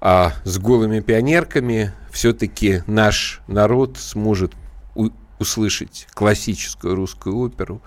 [0.00, 4.52] а, с голыми пионерками все-таки наш народ сможет
[4.94, 7.82] у, услышать классическую русскую оперу,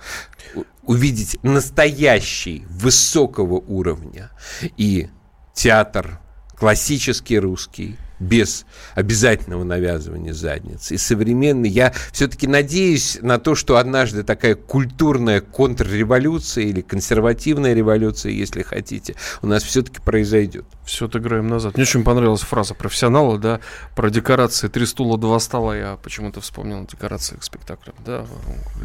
[0.84, 4.32] увидеть настоящий высокого уровня
[4.78, 5.10] и
[5.56, 6.20] театр
[6.58, 10.96] классический русский, без обязательного навязывания задницы.
[10.96, 18.32] И современный, я все-таки надеюсь на то, что однажды такая культурная контрреволюция или консервативная революция,
[18.32, 20.65] если хотите, у нас все-таки произойдет.
[20.86, 21.76] Все отыграем назад.
[21.76, 23.60] Мне очень понравилась фраза профессионала, да,
[23.95, 25.76] про декорации «Три стула, два стола».
[25.76, 28.26] Я почему-то вспомнил декорации к спектаклям, да,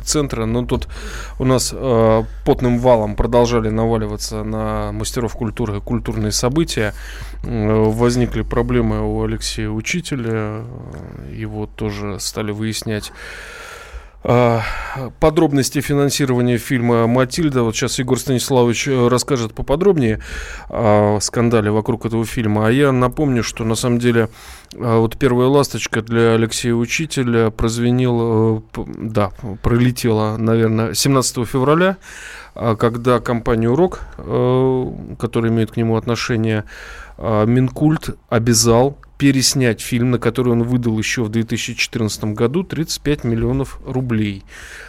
[0.02, 0.46] центра.
[0.46, 0.88] Но тут
[1.38, 6.94] у нас э, потным валом продолжали наваливаться на мастеров культуры культурные события.
[7.44, 10.64] Э, возникли проблемы у Алексея Учителя.
[11.30, 13.12] Его тоже стали выяснять
[14.22, 17.62] подробности финансирования фильма «Матильда».
[17.62, 20.20] Вот сейчас Егор Станиславович э, расскажет поподробнее
[20.68, 22.66] о скандале вокруг этого фильма.
[22.66, 24.28] А я напомню, что на самом деле
[24.74, 31.96] э, вот первая ласточка для Алексея Учителя прозвенела, э, да, пролетела, наверное, 17 февраля,
[32.54, 36.64] а когда компания «Урок», которая имеет к нему отношение,
[37.16, 44.44] Минкульт обязал переснять фильм, на который он выдал еще в 2014 году 35 миллионов рублей.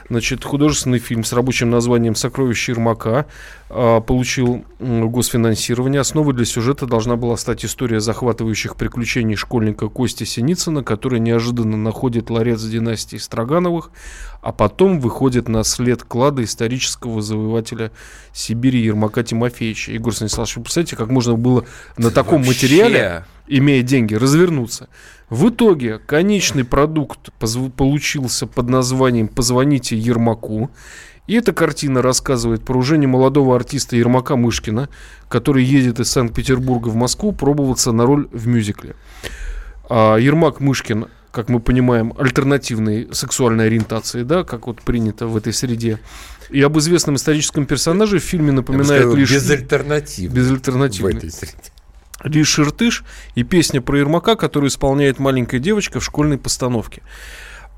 [0.08, 3.26] Значит, художественный фильм с рабочим названием «Сокровище Ермака»
[3.70, 6.00] а, получил госфинансирование.
[6.00, 12.30] Основой для сюжета должна была стать история захватывающих приключений школьника Кости Синицына, который неожиданно находит
[12.30, 13.92] ларец династии Строгановых,
[14.42, 17.92] а потом выходит на след клада исторического завоевателя
[18.32, 19.92] Сибири Ермака Тимофеевича.
[19.92, 21.66] Егор Станиславович, вы представляете, как можно было
[21.98, 22.66] на таком Вообще...
[22.66, 24.88] материале имея деньги, развернуться.
[25.30, 27.32] В итоге конечный продукт
[27.78, 30.72] получился под названием «Позвоните Ермаку».
[31.28, 34.90] И эта картина рассказывает про уже молодого артиста Ермака Мышкина,
[35.30, 38.96] который едет из Санкт-Петербурга в Москву пробоваться на роль в мюзикле.
[39.90, 45.54] А Ермак Мышкин, как мы понимаем, альтернативной сексуальной ориентации, да, как вот принято в этой
[45.54, 46.00] среде.
[46.50, 49.32] И об известном историческом персонаже в фильме напоминает сказал, лишь...
[49.32, 50.36] Безальтернативный.
[50.36, 51.14] Безальтернативный.
[51.14, 51.72] В этой среде.
[52.24, 53.04] Лишь Ширтыш
[53.36, 57.02] и песня про Ермака, которую исполняет маленькая девочка в школьной постановке.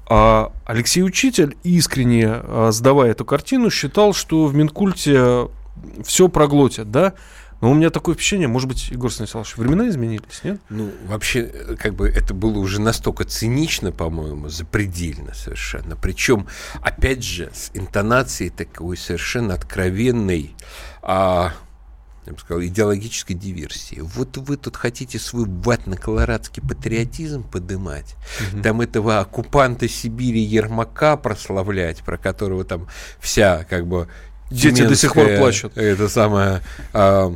[0.08, 5.48] А Алексей Учитель, искренне а, сдавая эту картину, считал, что в Минкульте
[6.04, 7.14] все проглотят, да?
[7.64, 10.60] Но у меня такое впечатление, может быть, Егор Станиславович, времена изменились, нет?
[10.68, 15.96] Ну, вообще, э, как бы это было уже настолько цинично, по-моему, запредельно совершенно.
[15.96, 16.48] Причем,
[16.82, 20.54] опять же, с интонацией такой совершенно откровенной,
[21.02, 21.54] а,
[22.26, 24.00] я бы сказал, идеологической диверсии.
[24.02, 28.16] Вот вы тут хотите свой ватно-колорадский патриотизм подымать,
[28.52, 28.62] угу.
[28.62, 32.88] там этого оккупанта Сибири Ермака прославлять, про которого там
[33.20, 34.08] вся, как бы,
[34.54, 35.78] Дети до сих пор плачут.
[35.78, 36.62] Это самое
[36.94, 37.36] а,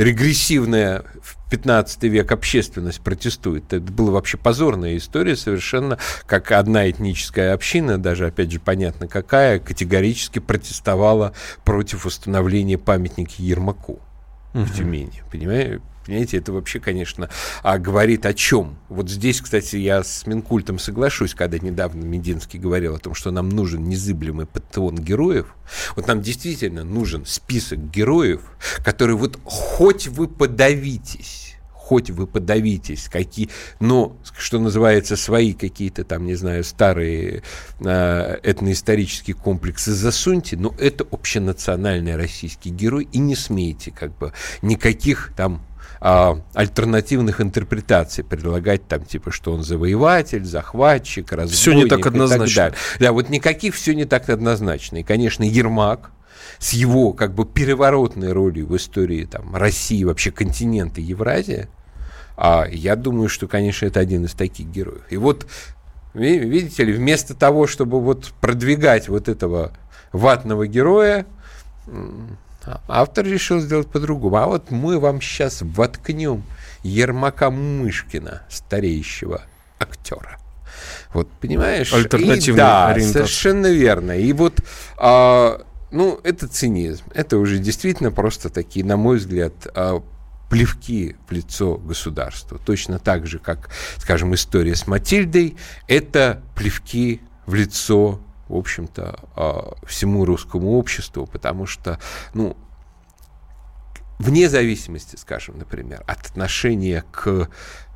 [0.00, 3.72] регрессивная в 15 век общественность протестует.
[3.72, 9.58] Это была вообще позорная история совершенно, как одна этническая община, даже, опять же, понятно какая,
[9.58, 11.34] категорически протестовала
[11.64, 14.00] против установления памятника Ермаку
[14.54, 15.22] в Тюмени.
[15.30, 15.82] Понимаете?
[16.10, 17.30] Понимаете, это вообще, конечно,
[17.62, 18.76] а, говорит о чем.
[18.88, 23.48] Вот здесь, кстати, я с Минкультом соглашусь, когда недавно Мединский говорил о том, что нам
[23.48, 25.54] нужен незыблемый патеон героев.
[25.94, 28.40] Вот нам действительно нужен список героев,
[28.84, 36.26] которые вот хоть вы подавитесь, хоть вы подавитесь, какие, но, что называется, свои какие-то там,
[36.26, 37.44] не знаю, старые
[37.78, 45.32] э, этноисторические комплексы засуньте, но это общенациональный российский герой, и не смейте как бы никаких
[45.36, 45.62] там
[46.00, 52.70] а, альтернативных интерпретаций предлагать там типа что он завоеватель, захватчик, разбойник все не так однозначно.
[52.70, 52.74] Так.
[52.98, 54.98] Да, вот никаких все не так однозначно.
[54.98, 56.10] И, конечно, Ермак
[56.58, 61.68] с его как бы переворотной ролью в истории там России, вообще континента Евразия,
[62.36, 65.02] а я думаю, что, конечно, это один из таких героев.
[65.10, 65.46] И вот
[66.14, 69.72] видите ли, вместо того, чтобы вот продвигать вот этого
[70.12, 71.26] ватного героя,
[72.88, 74.36] автор решил сделать по-другому.
[74.36, 76.42] А вот мы вам сейчас воткнем
[76.82, 79.42] Ермака Мышкина, стареющего
[79.78, 80.38] актера.
[81.12, 81.92] Вот, понимаешь?
[81.92, 83.24] Альтернативный и, Да, ориентация.
[83.24, 84.12] совершенно верно.
[84.12, 84.60] И вот,
[84.96, 87.04] а, ну, это цинизм.
[87.12, 90.02] Это уже действительно просто такие, на мой взгляд, а,
[90.48, 92.58] плевки в лицо государству.
[92.64, 99.74] Точно так же, как, скажем, история с Матильдой, это плевки в лицо в общем-то, а,
[99.86, 101.98] всему русскому обществу, потому что,
[102.34, 102.56] ну,
[104.18, 107.48] вне зависимости, скажем, например, от отношения к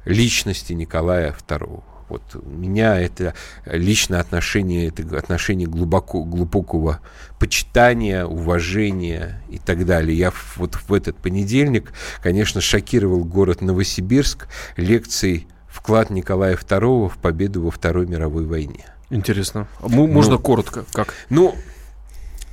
[0.05, 3.35] личности Николая II, вот у меня это
[3.67, 7.01] личное отношение, это отношение глубоко, глубокого
[7.39, 10.17] почитания, уважения и так далее.
[10.17, 17.63] Я вот в этот понедельник, конечно, шокировал город Новосибирск лекцией «Вклад Николая II в победу
[17.63, 18.94] во Второй мировой войне».
[19.15, 19.69] Интересно.
[19.81, 20.85] А можно ну, коротко?
[20.93, 21.15] Как?
[21.31, 21.55] Ну,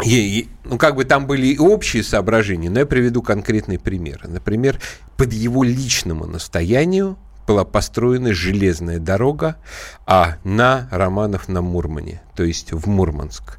[0.05, 4.27] и, ну, как бы там были и общие соображения, но я приведу конкретные примеры.
[4.27, 4.79] Например,
[5.17, 9.57] под его личному настоянию была построена железная дорога
[10.05, 13.57] а на Романов на Мурмане, то есть в Мурманск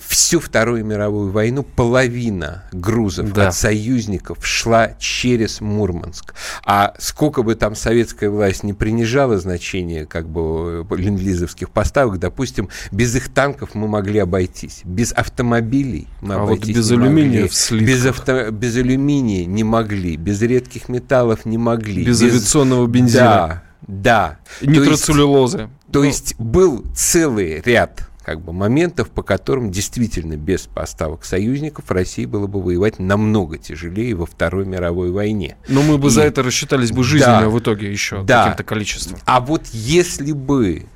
[0.00, 3.48] всю Вторую мировую войну половина грузов да.
[3.48, 6.34] от союзников шла через Мурманск.
[6.64, 11.20] А сколько бы там советская власть не принижала значение как бы ленд
[11.72, 14.80] поставок, допустим, без их танков мы могли обойтись.
[14.84, 17.48] Без автомобилей мы а обойтись вот без алюминия могли.
[17.48, 20.16] в без, авто, без алюминия не могли.
[20.16, 22.04] Без редких металлов не могли.
[22.04, 23.22] Без, без авиационного бензина.
[23.22, 24.38] Да, да.
[24.62, 25.58] Нитроцеллюлозы.
[25.58, 31.24] То есть, то есть был целый ряд как бы моментов, по которым действительно без поставок
[31.24, 35.56] союзников России было бы воевать намного тяжелее во Второй мировой войне.
[35.68, 36.10] Но мы бы И...
[36.10, 38.44] за это рассчитались бы жизнями да, в итоге еще да.
[38.44, 39.18] каким-то количеством.
[39.26, 40.86] А вот если бы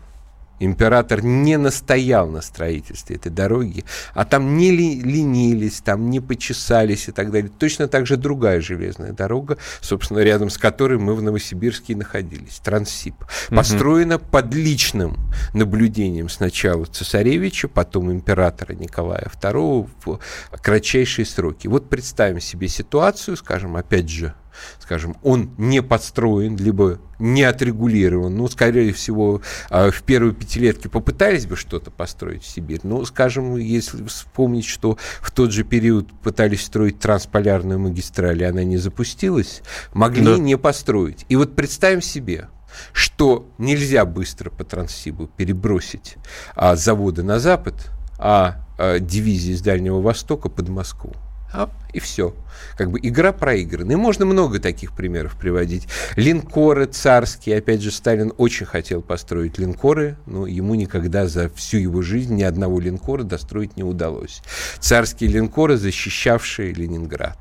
[0.61, 7.13] Император не настоял на строительстве этой дороги, а там не ленились, там не почесались и
[7.13, 7.51] так далее.
[7.59, 12.61] Точно так же другая железная дорога, собственно, рядом с которой мы в Новосибирске и находились,
[12.63, 13.15] Транссиб.
[13.51, 14.25] Построена угу.
[14.31, 15.19] под личным
[15.55, 20.19] наблюдением сначала цесаревича, потом императора Николая II в
[20.61, 21.69] кратчайшие сроки.
[21.69, 24.35] Вот представим себе ситуацию, скажем, опять же,
[24.81, 28.37] скажем, он не подстроен, либо не отрегулирован.
[28.37, 32.81] Ну, скорее всего, а, в первые пятилетки попытались бы что-то построить в Сибирь.
[32.83, 38.65] Но, скажем, если вспомнить, что в тот же период пытались строить трансполярную магистраль, и она
[38.65, 40.39] не запустилась, могли да.
[40.39, 41.27] не построить.
[41.29, 42.49] И вот представим себе,
[42.93, 46.17] что нельзя быстро по Транссибу перебросить
[46.55, 47.75] а, заводы на запад,
[48.19, 51.15] а, а дивизии с Дальнего Востока под Москву.
[51.53, 52.35] А, и все.
[52.77, 53.93] Как бы игра проиграна.
[53.93, 55.89] И можно много таких примеров приводить.
[56.17, 57.59] Линкоры царские.
[57.59, 62.43] Опять же, Сталин очень хотел построить линкоры, но ему никогда за всю его жизнь ни
[62.43, 64.43] одного линкора достроить не удалось.
[64.79, 67.39] Царские линкоры, защищавшие Ленинград.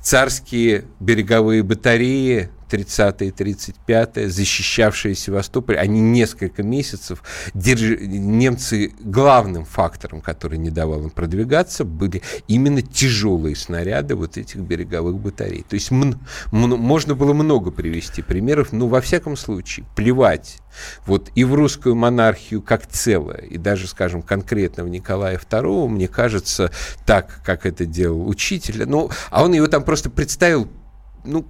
[0.00, 7.22] Царские береговые батареи 30-е, 35-е, защищавшие Севастополь, они несколько месяцев,
[7.54, 14.60] держи, немцы главным фактором, который не давал им продвигаться, были именно тяжелые снаряды вот этих
[14.60, 15.64] береговых батарей.
[15.68, 16.20] То есть м-
[16.52, 20.58] м- можно было много привести примеров, но во всяком случае плевать
[21.06, 26.08] вот и в русскую монархию как целое, и даже, скажем, конкретно в Николая II, мне
[26.08, 26.70] кажется,
[27.04, 30.68] так, как это делал учитель, ну, а он его там просто представил,
[31.24, 31.46] ну,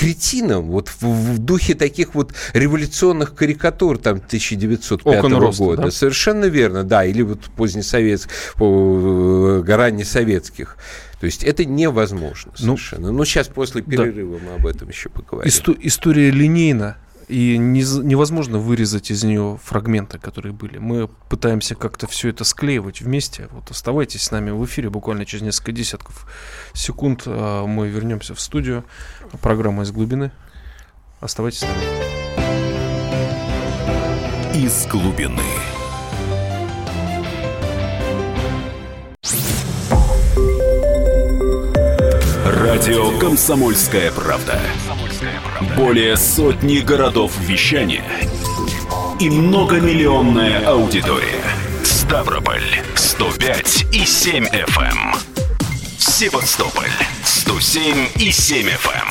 [0.00, 5.82] кретином, вот в, в духе таких вот революционных карикатур там 1905 роста, года.
[5.82, 5.90] Да?
[5.90, 10.78] Совершенно верно, да, или вот позднесоветских, э, раннесоветских.
[11.20, 13.12] То есть это невозможно ну, совершенно.
[13.12, 14.46] Ну, Но сейчас после перерыва да.
[14.46, 15.46] мы об этом еще поговорим.
[15.52, 16.96] Исто- история линейна
[17.30, 20.78] и не, невозможно вырезать из нее фрагменты, которые были.
[20.78, 23.48] Мы пытаемся как-то все это склеивать вместе.
[23.52, 26.26] Вот оставайтесь с нами в эфире буквально через несколько десятков
[26.74, 27.22] секунд.
[27.26, 28.84] А, мы вернемся в студию.
[29.38, 30.30] Программа из глубины.
[31.20, 31.84] Оставайтесь с нами.
[34.54, 35.42] Из глубины.
[42.44, 44.60] Радио Комсомольская правда".
[45.76, 48.04] Более сотни городов вещания
[49.20, 51.44] и многомиллионная аудитория.
[51.84, 54.80] Ставрополь 105 и 7 FM.
[54.80, 55.14] Эм.
[55.98, 56.90] Севастополь
[57.22, 59.09] 107 и 7 FM.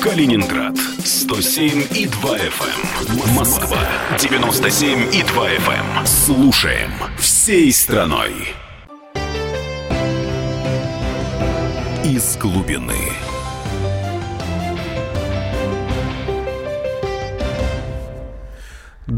[0.00, 0.10] Эм.
[0.10, 3.28] Калининград 107 и 2 FM.
[3.28, 3.34] Эм.
[3.34, 3.78] Москва
[4.18, 6.06] 97 и 2 FM.
[6.06, 8.54] Слушаем всей страной.
[12.04, 13.12] Из глубины.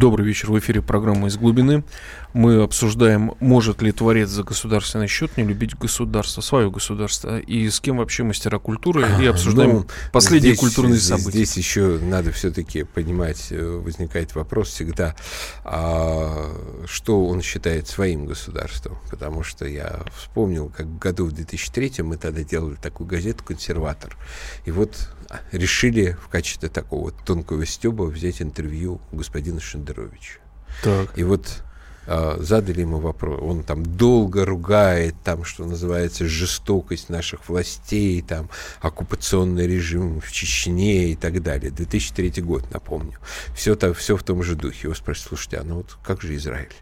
[0.03, 0.51] Добрый вечер.
[0.51, 1.85] В эфире программа «Из глубины».
[2.33, 7.79] Мы обсуждаем, может ли творец за государственный счет не любить государство, свое государство, и с
[7.79, 11.31] кем вообще мастера культуры, и обсуждаем ну, последние здесь, культурные здесь, события.
[11.31, 15.15] Здесь еще надо все-таки понимать, э, возникает вопрос всегда,
[15.63, 16.51] а,
[16.87, 22.17] что он считает своим государством, потому что я вспомнил, как в году в 2003 мы
[22.17, 24.17] тогда делали такую газету «Консерватор»,
[24.65, 25.11] и вот
[25.53, 30.39] решили в качестве такого тонкого стеба взять интервью у господина Шендеровича.
[30.83, 31.17] Так.
[31.17, 31.63] И вот
[32.07, 33.41] э, задали ему вопрос.
[33.43, 41.11] Он там долго ругает, там, что называется, жестокость наших властей, там, оккупационный режим в Чечне
[41.11, 41.71] и так далее.
[41.71, 43.19] 2003 год, напомню.
[43.55, 44.81] Все, то, все в том же духе.
[44.85, 46.75] Его спрашивают, слушайте, а ну вот как же Израиль?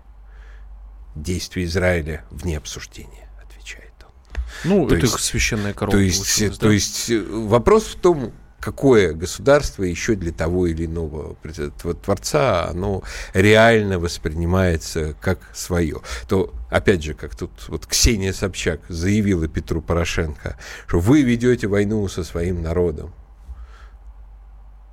[1.14, 3.30] Действия Израиля вне обсуждения.
[4.64, 5.96] Ну, то это есть, их священная корова.
[5.96, 6.57] То есть, да?
[6.57, 11.36] то есть э, вопрос в том, какое государство еще для того или иного
[12.03, 16.01] творца, оно реально воспринимается как свое.
[16.28, 22.07] То, опять же, как тут вот Ксения Собчак заявила Петру Порошенко, что вы ведете войну
[22.09, 23.12] со своим народом.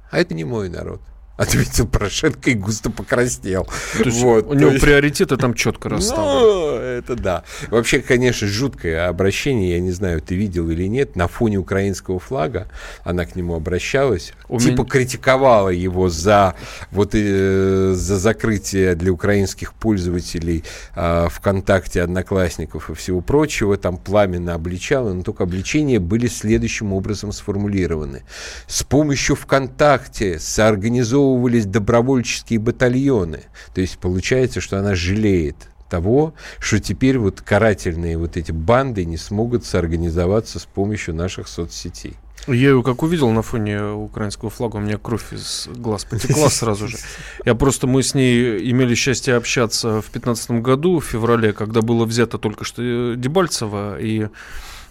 [0.09, 1.01] А это не мой народ
[1.37, 3.67] ответил Порошенко и густо покраснел.
[3.97, 4.83] То есть вот, у него есть...
[4.83, 6.41] приоритеты там четко расставлены.
[6.41, 7.43] Ну, это да.
[7.69, 12.67] Вообще, конечно, жуткое обращение, я не знаю, ты видел или нет, на фоне украинского флага
[13.03, 14.89] она к нему обращалась, у типа меня...
[14.89, 16.55] критиковала его за
[16.91, 20.63] вот э, за закрытие для украинских пользователей
[20.95, 27.31] э, ВКонтакте, Одноклассников и всего прочего, там пламенно обличала, но только обличения были следующим образом
[27.31, 28.23] сформулированы.
[28.65, 33.43] С помощью ВКонтакте соорганизовывали организовывались добровольческие батальоны.
[33.73, 35.55] То есть получается, что она жалеет
[35.89, 42.15] того, что теперь вот карательные вот эти банды не смогут соорганизоваться с помощью наших соцсетей.
[42.45, 46.87] Я ее как увидел на фоне украинского флага, у меня кровь из глаз потекла сразу
[46.87, 46.97] же.
[47.45, 52.05] Я просто, мы с ней имели счастье общаться в 2015 году, в феврале, когда было
[52.05, 54.27] взято только что Дебальцево, и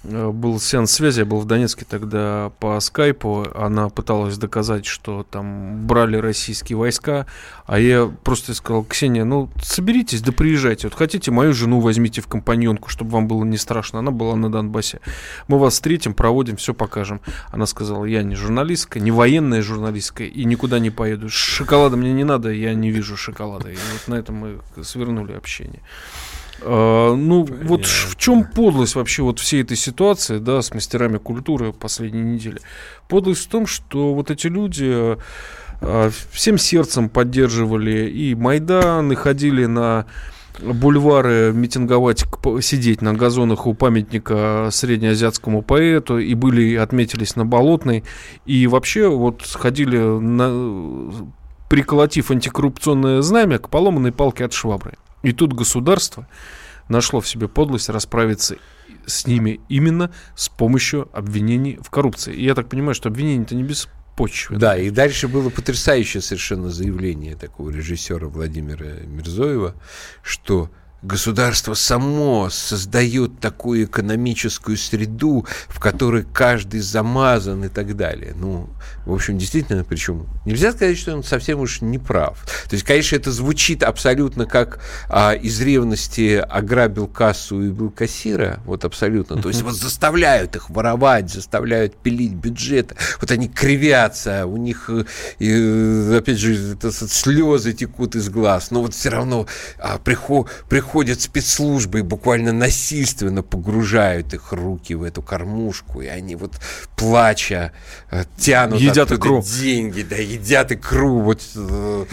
[0.07, 5.87] был сеанс связи, я был в Донецке тогда по скайпу, она пыталась доказать, что там
[5.87, 7.27] брали российские войска,
[7.67, 12.27] а я просто сказал, Ксения, ну соберитесь, да приезжайте, вот хотите мою жену возьмите в
[12.27, 15.01] компаньонку, чтобы вам было не страшно, она была на Донбассе,
[15.49, 17.21] мы вас встретим, проводим, все покажем.
[17.51, 22.25] Она сказала, я не журналистка, не военная журналистка и никуда не поеду, шоколада мне не
[22.25, 25.83] надо, я не вижу шоколада, и вот на этом мы свернули общение.
[26.63, 27.69] А, ну, Понятно.
[27.69, 32.59] вот в чем подлость вообще вот всей этой ситуации, да, с мастерами культуры последней недели?
[33.09, 35.17] Подлость в том, что вот эти люди
[35.81, 40.07] а, всем сердцем поддерживали и Майдан, и ходили на
[40.61, 42.25] бульвары митинговать,
[42.63, 48.05] сидеть на газонах у памятника среднеазиатскому поэту, и были, отметились на Болотной,
[48.47, 51.13] и вообще вот ходили на
[51.69, 54.95] приколотив антикоррупционное знамя к поломанной палке от швабры.
[55.27, 56.29] И тут государство
[56.89, 58.59] нашло в себе подлость расправиться
[59.07, 62.33] с ними именно с помощью обвинений в коррупции.
[62.33, 64.57] И я так понимаю, что обвинения-то не без почве.
[64.57, 69.75] Да, и дальше было потрясающее совершенно заявление такого режиссера Владимира Мирзоева,
[70.23, 70.71] что
[71.03, 78.35] государство само создает такую экономическую среду, в которой каждый замазан и так далее.
[78.37, 78.69] Ну,
[79.05, 82.45] в общем, действительно, причем нельзя сказать, что он совсем уж не прав.
[82.69, 88.61] То есть, конечно, это звучит абсолютно как а, из ревности ограбил кассу и был кассира,
[88.65, 89.41] вот абсолютно.
[89.41, 94.91] То есть вот заставляют их воровать, заставляют пилить бюджеты, вот они кривятся, у них,
[95.39, 99.47] и, опять же, это, слезы текут из глаз, но вот все равно
[99.79, 100.51] а, приход,
[100.87, 106.53] приходят спецслужбы и буквально насильственно погружают их руки в эту кормушку, и они вот
[106.97, 107.73] плача
[108.11, 109.43] э, тянут едят икру.
[109.43, 112.05] деньги, да, едят икру, вот э,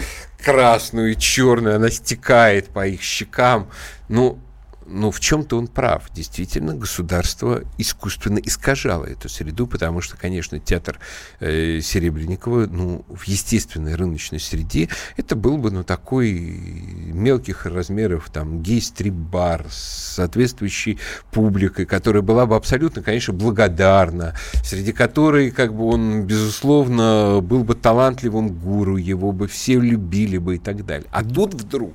[0.44, 3.68] красную и черную, она стекает по их щекам.
[4.08, 4.38] Ну,
[4.86, 6.10] ну, в чем-то он прав.
[6.12, 10.98] Действительно, государство искусственно искажало эту среду, потому что, конечно, театр
[11.40, 18.62] э, Серебренникова, ну, в естественной рыночной среде, это был бы, ну, такой мелких размеров, там,
[18.62, 20.98] гей-стрип-бар с соответствующей
[21.32, 27.74] публикой, которая была бы абсолютно, конечно, благодарна, среди которой, как бы, он, безусловно, был бы
[27.74, 31.08] талантливым гуру, его бы все любили бы и так далее.
[31.10, 31.94] А тут вдруг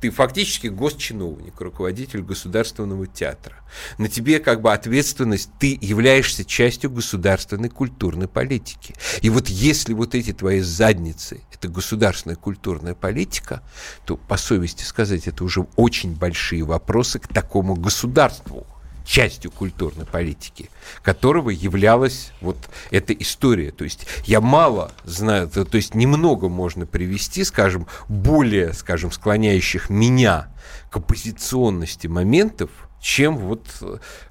[0.00, 3.56] ты фактически госчиновник, руководитель государственного театра.
[3.98, 8.94] На тебе как бы ответственность, ты являешься частью государственной культурной политики.
[9.20, 13.62] И вот если вот эти твои задницы, это государственная культурная политика,
[14.06, 18.66] то по совести сказать, это уже очень большие вопросы к такому государству
[19.04, 20.70] частью культурной политики,
[21.02, 22.56] которого являлась вот
[22.90, 23.70] эта история.
[23.70, 29.90] То есть я мало знаю, то, то есть немного можно привести, скажем, более, скажем, склоняющих
[29.90, 30.48] меня
[30.90, 32.70] к оппозиционности моментов,
[33.00, 33.64] чем вот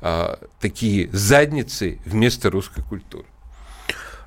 [0.02, 3.26] а, такие задницы вместо русской культуры.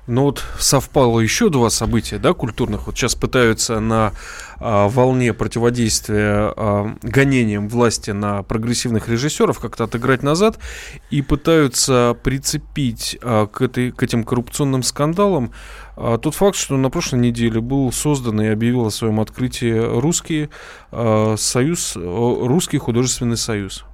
[0.05, 2.87] Ну вот совпало еще два события, да, культурных.
[2.87, 4.11] Вот сейчас пытаются на
[4.59, 10.59] а, волне противодействия а, гонениям власти на прогрессивных режиссеров как-то отыграть назад
[11.09, 15.53] и пытаются прицепить а, к, этой, к этим коррупционным скандалам
[15.95, 20.49] а, тот факт, что на прошлой неделе был создан и объявил о своем открытии русский
[20.91, 23.85] а, союз, русский художественный союз.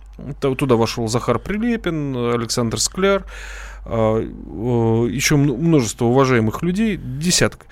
[0.41, 3.25] Туда вошел Захар Прилепин, Александр Скляр.
[3.85, 7.65] А, еще множество уважаемых людей, десяток.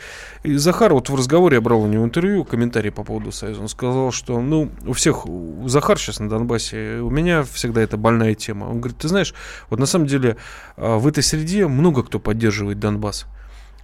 [0.44, 3.62] И Захар вот в разговоре я брал у него интервью, комментарий по поводу Союза.
[3.62, 7.98] Он сказал, что ну, у всех, у Захар сейчас на Донбассе, у меня всегда это
[7.98, 8.66] больная тема.
[8.66, 9.34] Он говорит, ты знаешь,
[9.70, 10.38] вот на самом деле
[10.76, 13.26] а, в этой среде много кто поддерживает Донбасс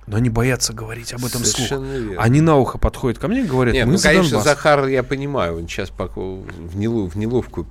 [0.07, 1.93] но они боятся говорить об этом Совершенно.
[1.93, 2.21] Верно.
[2.21, 4.43] Они на ухо подходят ко мне и говорят, Нет, мы ну, конечно, Донбасс.
[4.43, 7.67] Захар, я понимаю, он сейчас в, нелов, в неловкую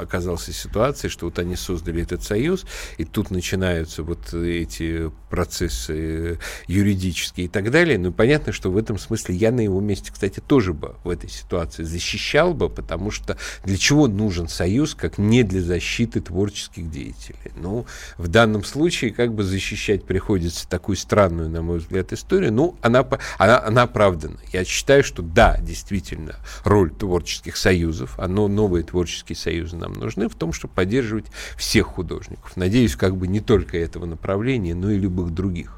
[0.00, 2.64] оказался ситуации, что вот они создали этот союз,
[2.98, 7.98] и тут начинаются вот эти процессы юридические и так далее.
[7.98, 11.30] Ну, понятно, что в этом смысле я на его месте, кстати, тоже бы в этой
[11.30, 17.52] ситуации защищал бы, потому что для чего нужен союз, как не для защиты творческих деятелей?
[17.56, 17.86] Ну,
[18.18, 22.74] в данном случае как бы защищать приходится такую странную, на мой мой взгляд, история, ну,
[22.80, 23.06] она,
[23.38, 24.38] она, она оправдана.
[24.52, 30.34] Я считаю, что да, действительно, роль творческих союзов, оно, новые творческие союзы нам нужны в
[30.34, 32.56] том, чтобы поддерживать всех художников.
[32.56, 35.76] Надеюсь, как бы не только этого направления, но и любых других.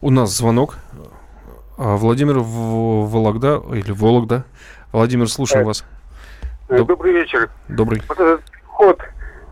[0.00, 0.76] У нас звонок.
[1.76, 4.44] А, Владимир Вологда, или Вологда.
[4.92, 5.84] Владимир, слушаем вас.
[6.68, 6.88] Доб...
[6.88, 7.50] Добрый вечер.
[7.68, 8.02] Добрый.
[8.08, 9.00] Вот этот ход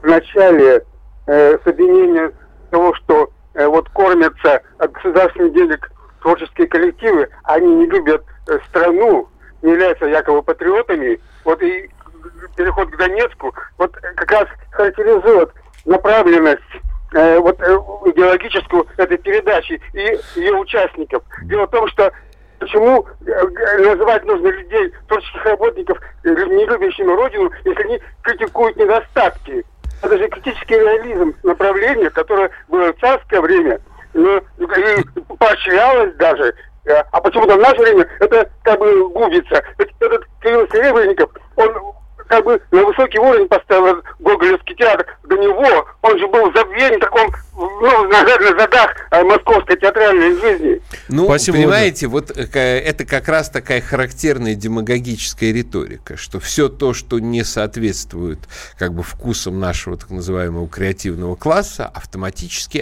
[0.02, 0.84] в начале
[1.26, 2.32] э, соединения
[2.70, 5.90] того, что Э, вот кормятся от государственных денег
[6.20, 9.28] творческие коллективы, они не любят э, страну,
[9.62, 11.20] не являются якобы патриотами.
[11.44, 11.90] Вот и
[12.56, 15.50] переход к Донецку вот как раз характеризует
[15.84, 16.60] направленность
[17.14, 17.64] э, вот э,
[18.06, 21.22] идеологическую этой передачи и ее участников.
[21.44, 22.12] Дело в том, что
[22.58, 29.64] почему э, называть нужно людей, творческих работников, не любящими Родину, если они критикуют недостатки
[30.02, 33.80] это же критический реализм направление, которое было в царское время,
[34.14, 35.04] но и
[35.38, 36.54] поощрялось даже.
[36.86, 39.62] Э, а почему-то в наше время это как бы губится.
[39.78, 41.94] Этот Кирилл Серебренников, он
[42.30, 45.04] как бы на высокий уровень поставил Гоголевский театр.
[45.28, 50.40] До него он же был забвен в таком, ну, на, на задах э, московской театральной
[50.40, 50.80] жизни.
[51.08, 56.94] Ну, Спасибо, понимаете, вот э, это как раз такая характерная демагогическая риторика, что все то,
[56.94, 58.38] что не соответствует
[58.78, 62.78] как бы вкусам нашего так называемого креативного класса, автоматически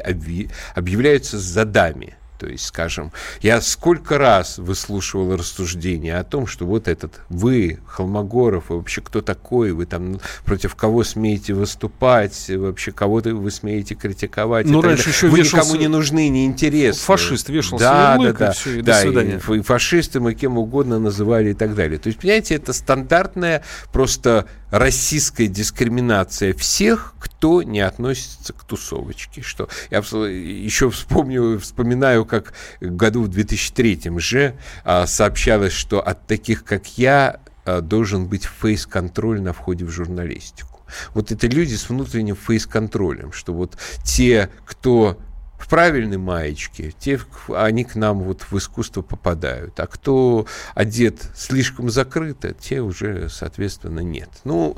[0.74, 2.18] объявляются задами.
[2.38, 3.12] То есть, скажем,
[3.42, 9.20] я сколько раз выслушивал рассуждения о том, что вот этот вы, Холмогоров, вы вообще кто
[9.20, 14.66] такой, вы там против кого смеете выступать, вообще кого-то вы смеете критиковать.
[14.66, 15.66] Ну, раньше еще вы вешался...
[15.66, 17.02] никому не нужны, не интересны.
[17.02, 19.40] Фашист вешался да, да, да, и все, и да, до свидания.
[19.48, 21.98] И, и фашистом, и кем угодно называли и так далее.
[21.98, 29.42] То есть, понимаете, это стандартная просто российская дискриминация всех, кто не относится к тусовочке.
[29.42, 34.54] Что я еще вспомню, вспоминаю, как году в 2003 же
[34.84, 40.80] а, сообщалось, что от таких, как я, а, должен быть фейс-контроль на входе в журналистику.
[41.14, 45.18] Вот это люди с внутренним фейс-контролем, что вот те, кто
[45.58, 49.78] в правильной маечке, те, они к нам вот в искусство попадают.
[49.80, 54.30] А кто одет слишком закрыто, те уже, соответственно, нет.
[54.44, 54.76] Ну,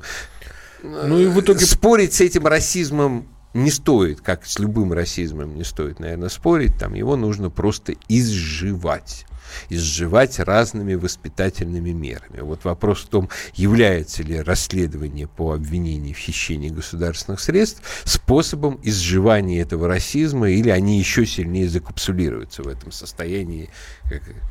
[0.82, 1.66] ну и в итоге...
[1.66, 6.76] Спорить с этим расизмом не стоит, как с любым расизмом не стоит, наверное, спорить.
[6.78, 9.26] Там его нужно просто изживать
[9.68, 12.40] изживать разными воспитательными мерами.
[12.40, 19.60] Вот вопрос в том, является ли расследование по обвинению в хищении государственных средств способом изживания
[19.60, 23.70] этого расизма, или они еще сильнее закапсулируются в этом состоянии,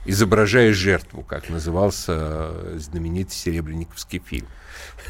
[0.05, 4.47] изображая жертву, как назывался знаменитый серебряниковский фильм.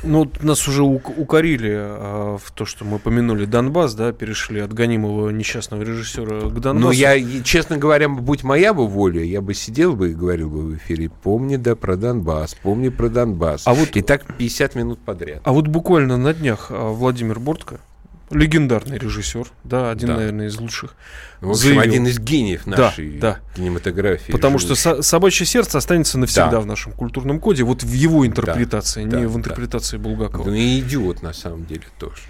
[0.04, 5.30] Ну, нас уже укорили а, в то, что мы помянули Донбасс, да, перешли от гонимого
[5.30, 6.88] несчастного режиссера к Донбассу.
[6.88, 10.62] Ну, я, честно говоря, будь моя бы воля, я бы сидел бы и говорил бы
[10.62, 13.64] в эфире, помни, да, про Донбасс, помни про Донбасс.
[13.66, 15.42] А вот, и так 50 минут подряд.
[15.44, 17.80] А вот буквально на днях а, Владимир Бортко,
[18.30, 20.18] легендарный режиссер, да, один, да.
[20.18, 20.96] наверное, из лучших.
[21.42, 21.82] В общем, заявил.
[21.82, 23.56] один из гениев нашей да, да.
[23.56, 24.32] кинематографии.
[24.32, 24.76] Потому живущей.
[24.76, 26.60] что собачье сердце останется навсегда да.
[26.60, 30.04] в нашем культурном коде, вот в его интерпретации, да, не да, в интерпретации да.
[30.04, 30.46] Булгакова.
[30.48, 32.22] Ну и идиот на самом деле тоже.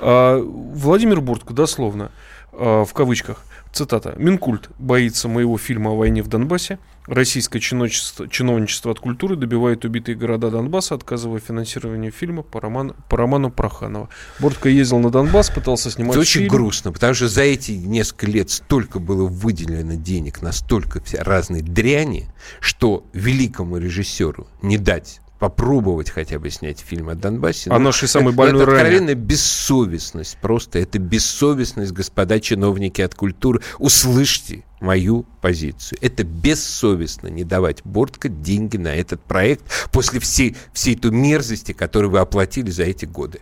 [0.00, 2.10] А, Владимир Буртко, дословно,
[2.58, 6.78] в кавычках, цитата, «Минкульт боится моего фильма о войне в Донбассе.
[7.06, 13.16] Российское чиновничество, чиновничество от культуры добивает убитые города Донбасса, отказывая финансированию фильма по роману, по
[13.16, 14.08] роману Проханова».
[14.40, 16.46] Бортко ездил на Донбасс, пытался снимать Это фильм.
[16.46, 21.62] очень грустно, потому что за эти несколько лет столько было выделено денег на столько разной
[21.62, 22.28] дряни,
[22.60, 27.70] что великому режиссеру не дать попробовать хотя бы снять фильм о Донбассе.
[27.70, 30.38] А нашей самой больной Это откровенная бессовестность.
[30.40, 33.60] Просто это бессовестность, господа чиновники от культуры.
[33.78, 35.98] Услышьте мою позицию.
[36.02, 39.62] Это бессовестно не давать Бортко деньги на этот проект
[39.92, 43.40] после всей, всей той мерзости, которую вы оплатили за эти годы.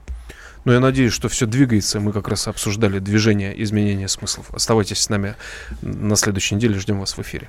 [0.64, 2.00] Но я надеюсь, что все двигается.
[2.00, 4.52] Мы как раз обсуждали движение изменения смыслов.
[4.52, 5.36] Оставайтесь с нами
[5.80, 6.78] на следующей неделе.
[6.78, 7.48] Ждем вас в эфире.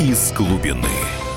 [0.00, 1.27] Из глубины.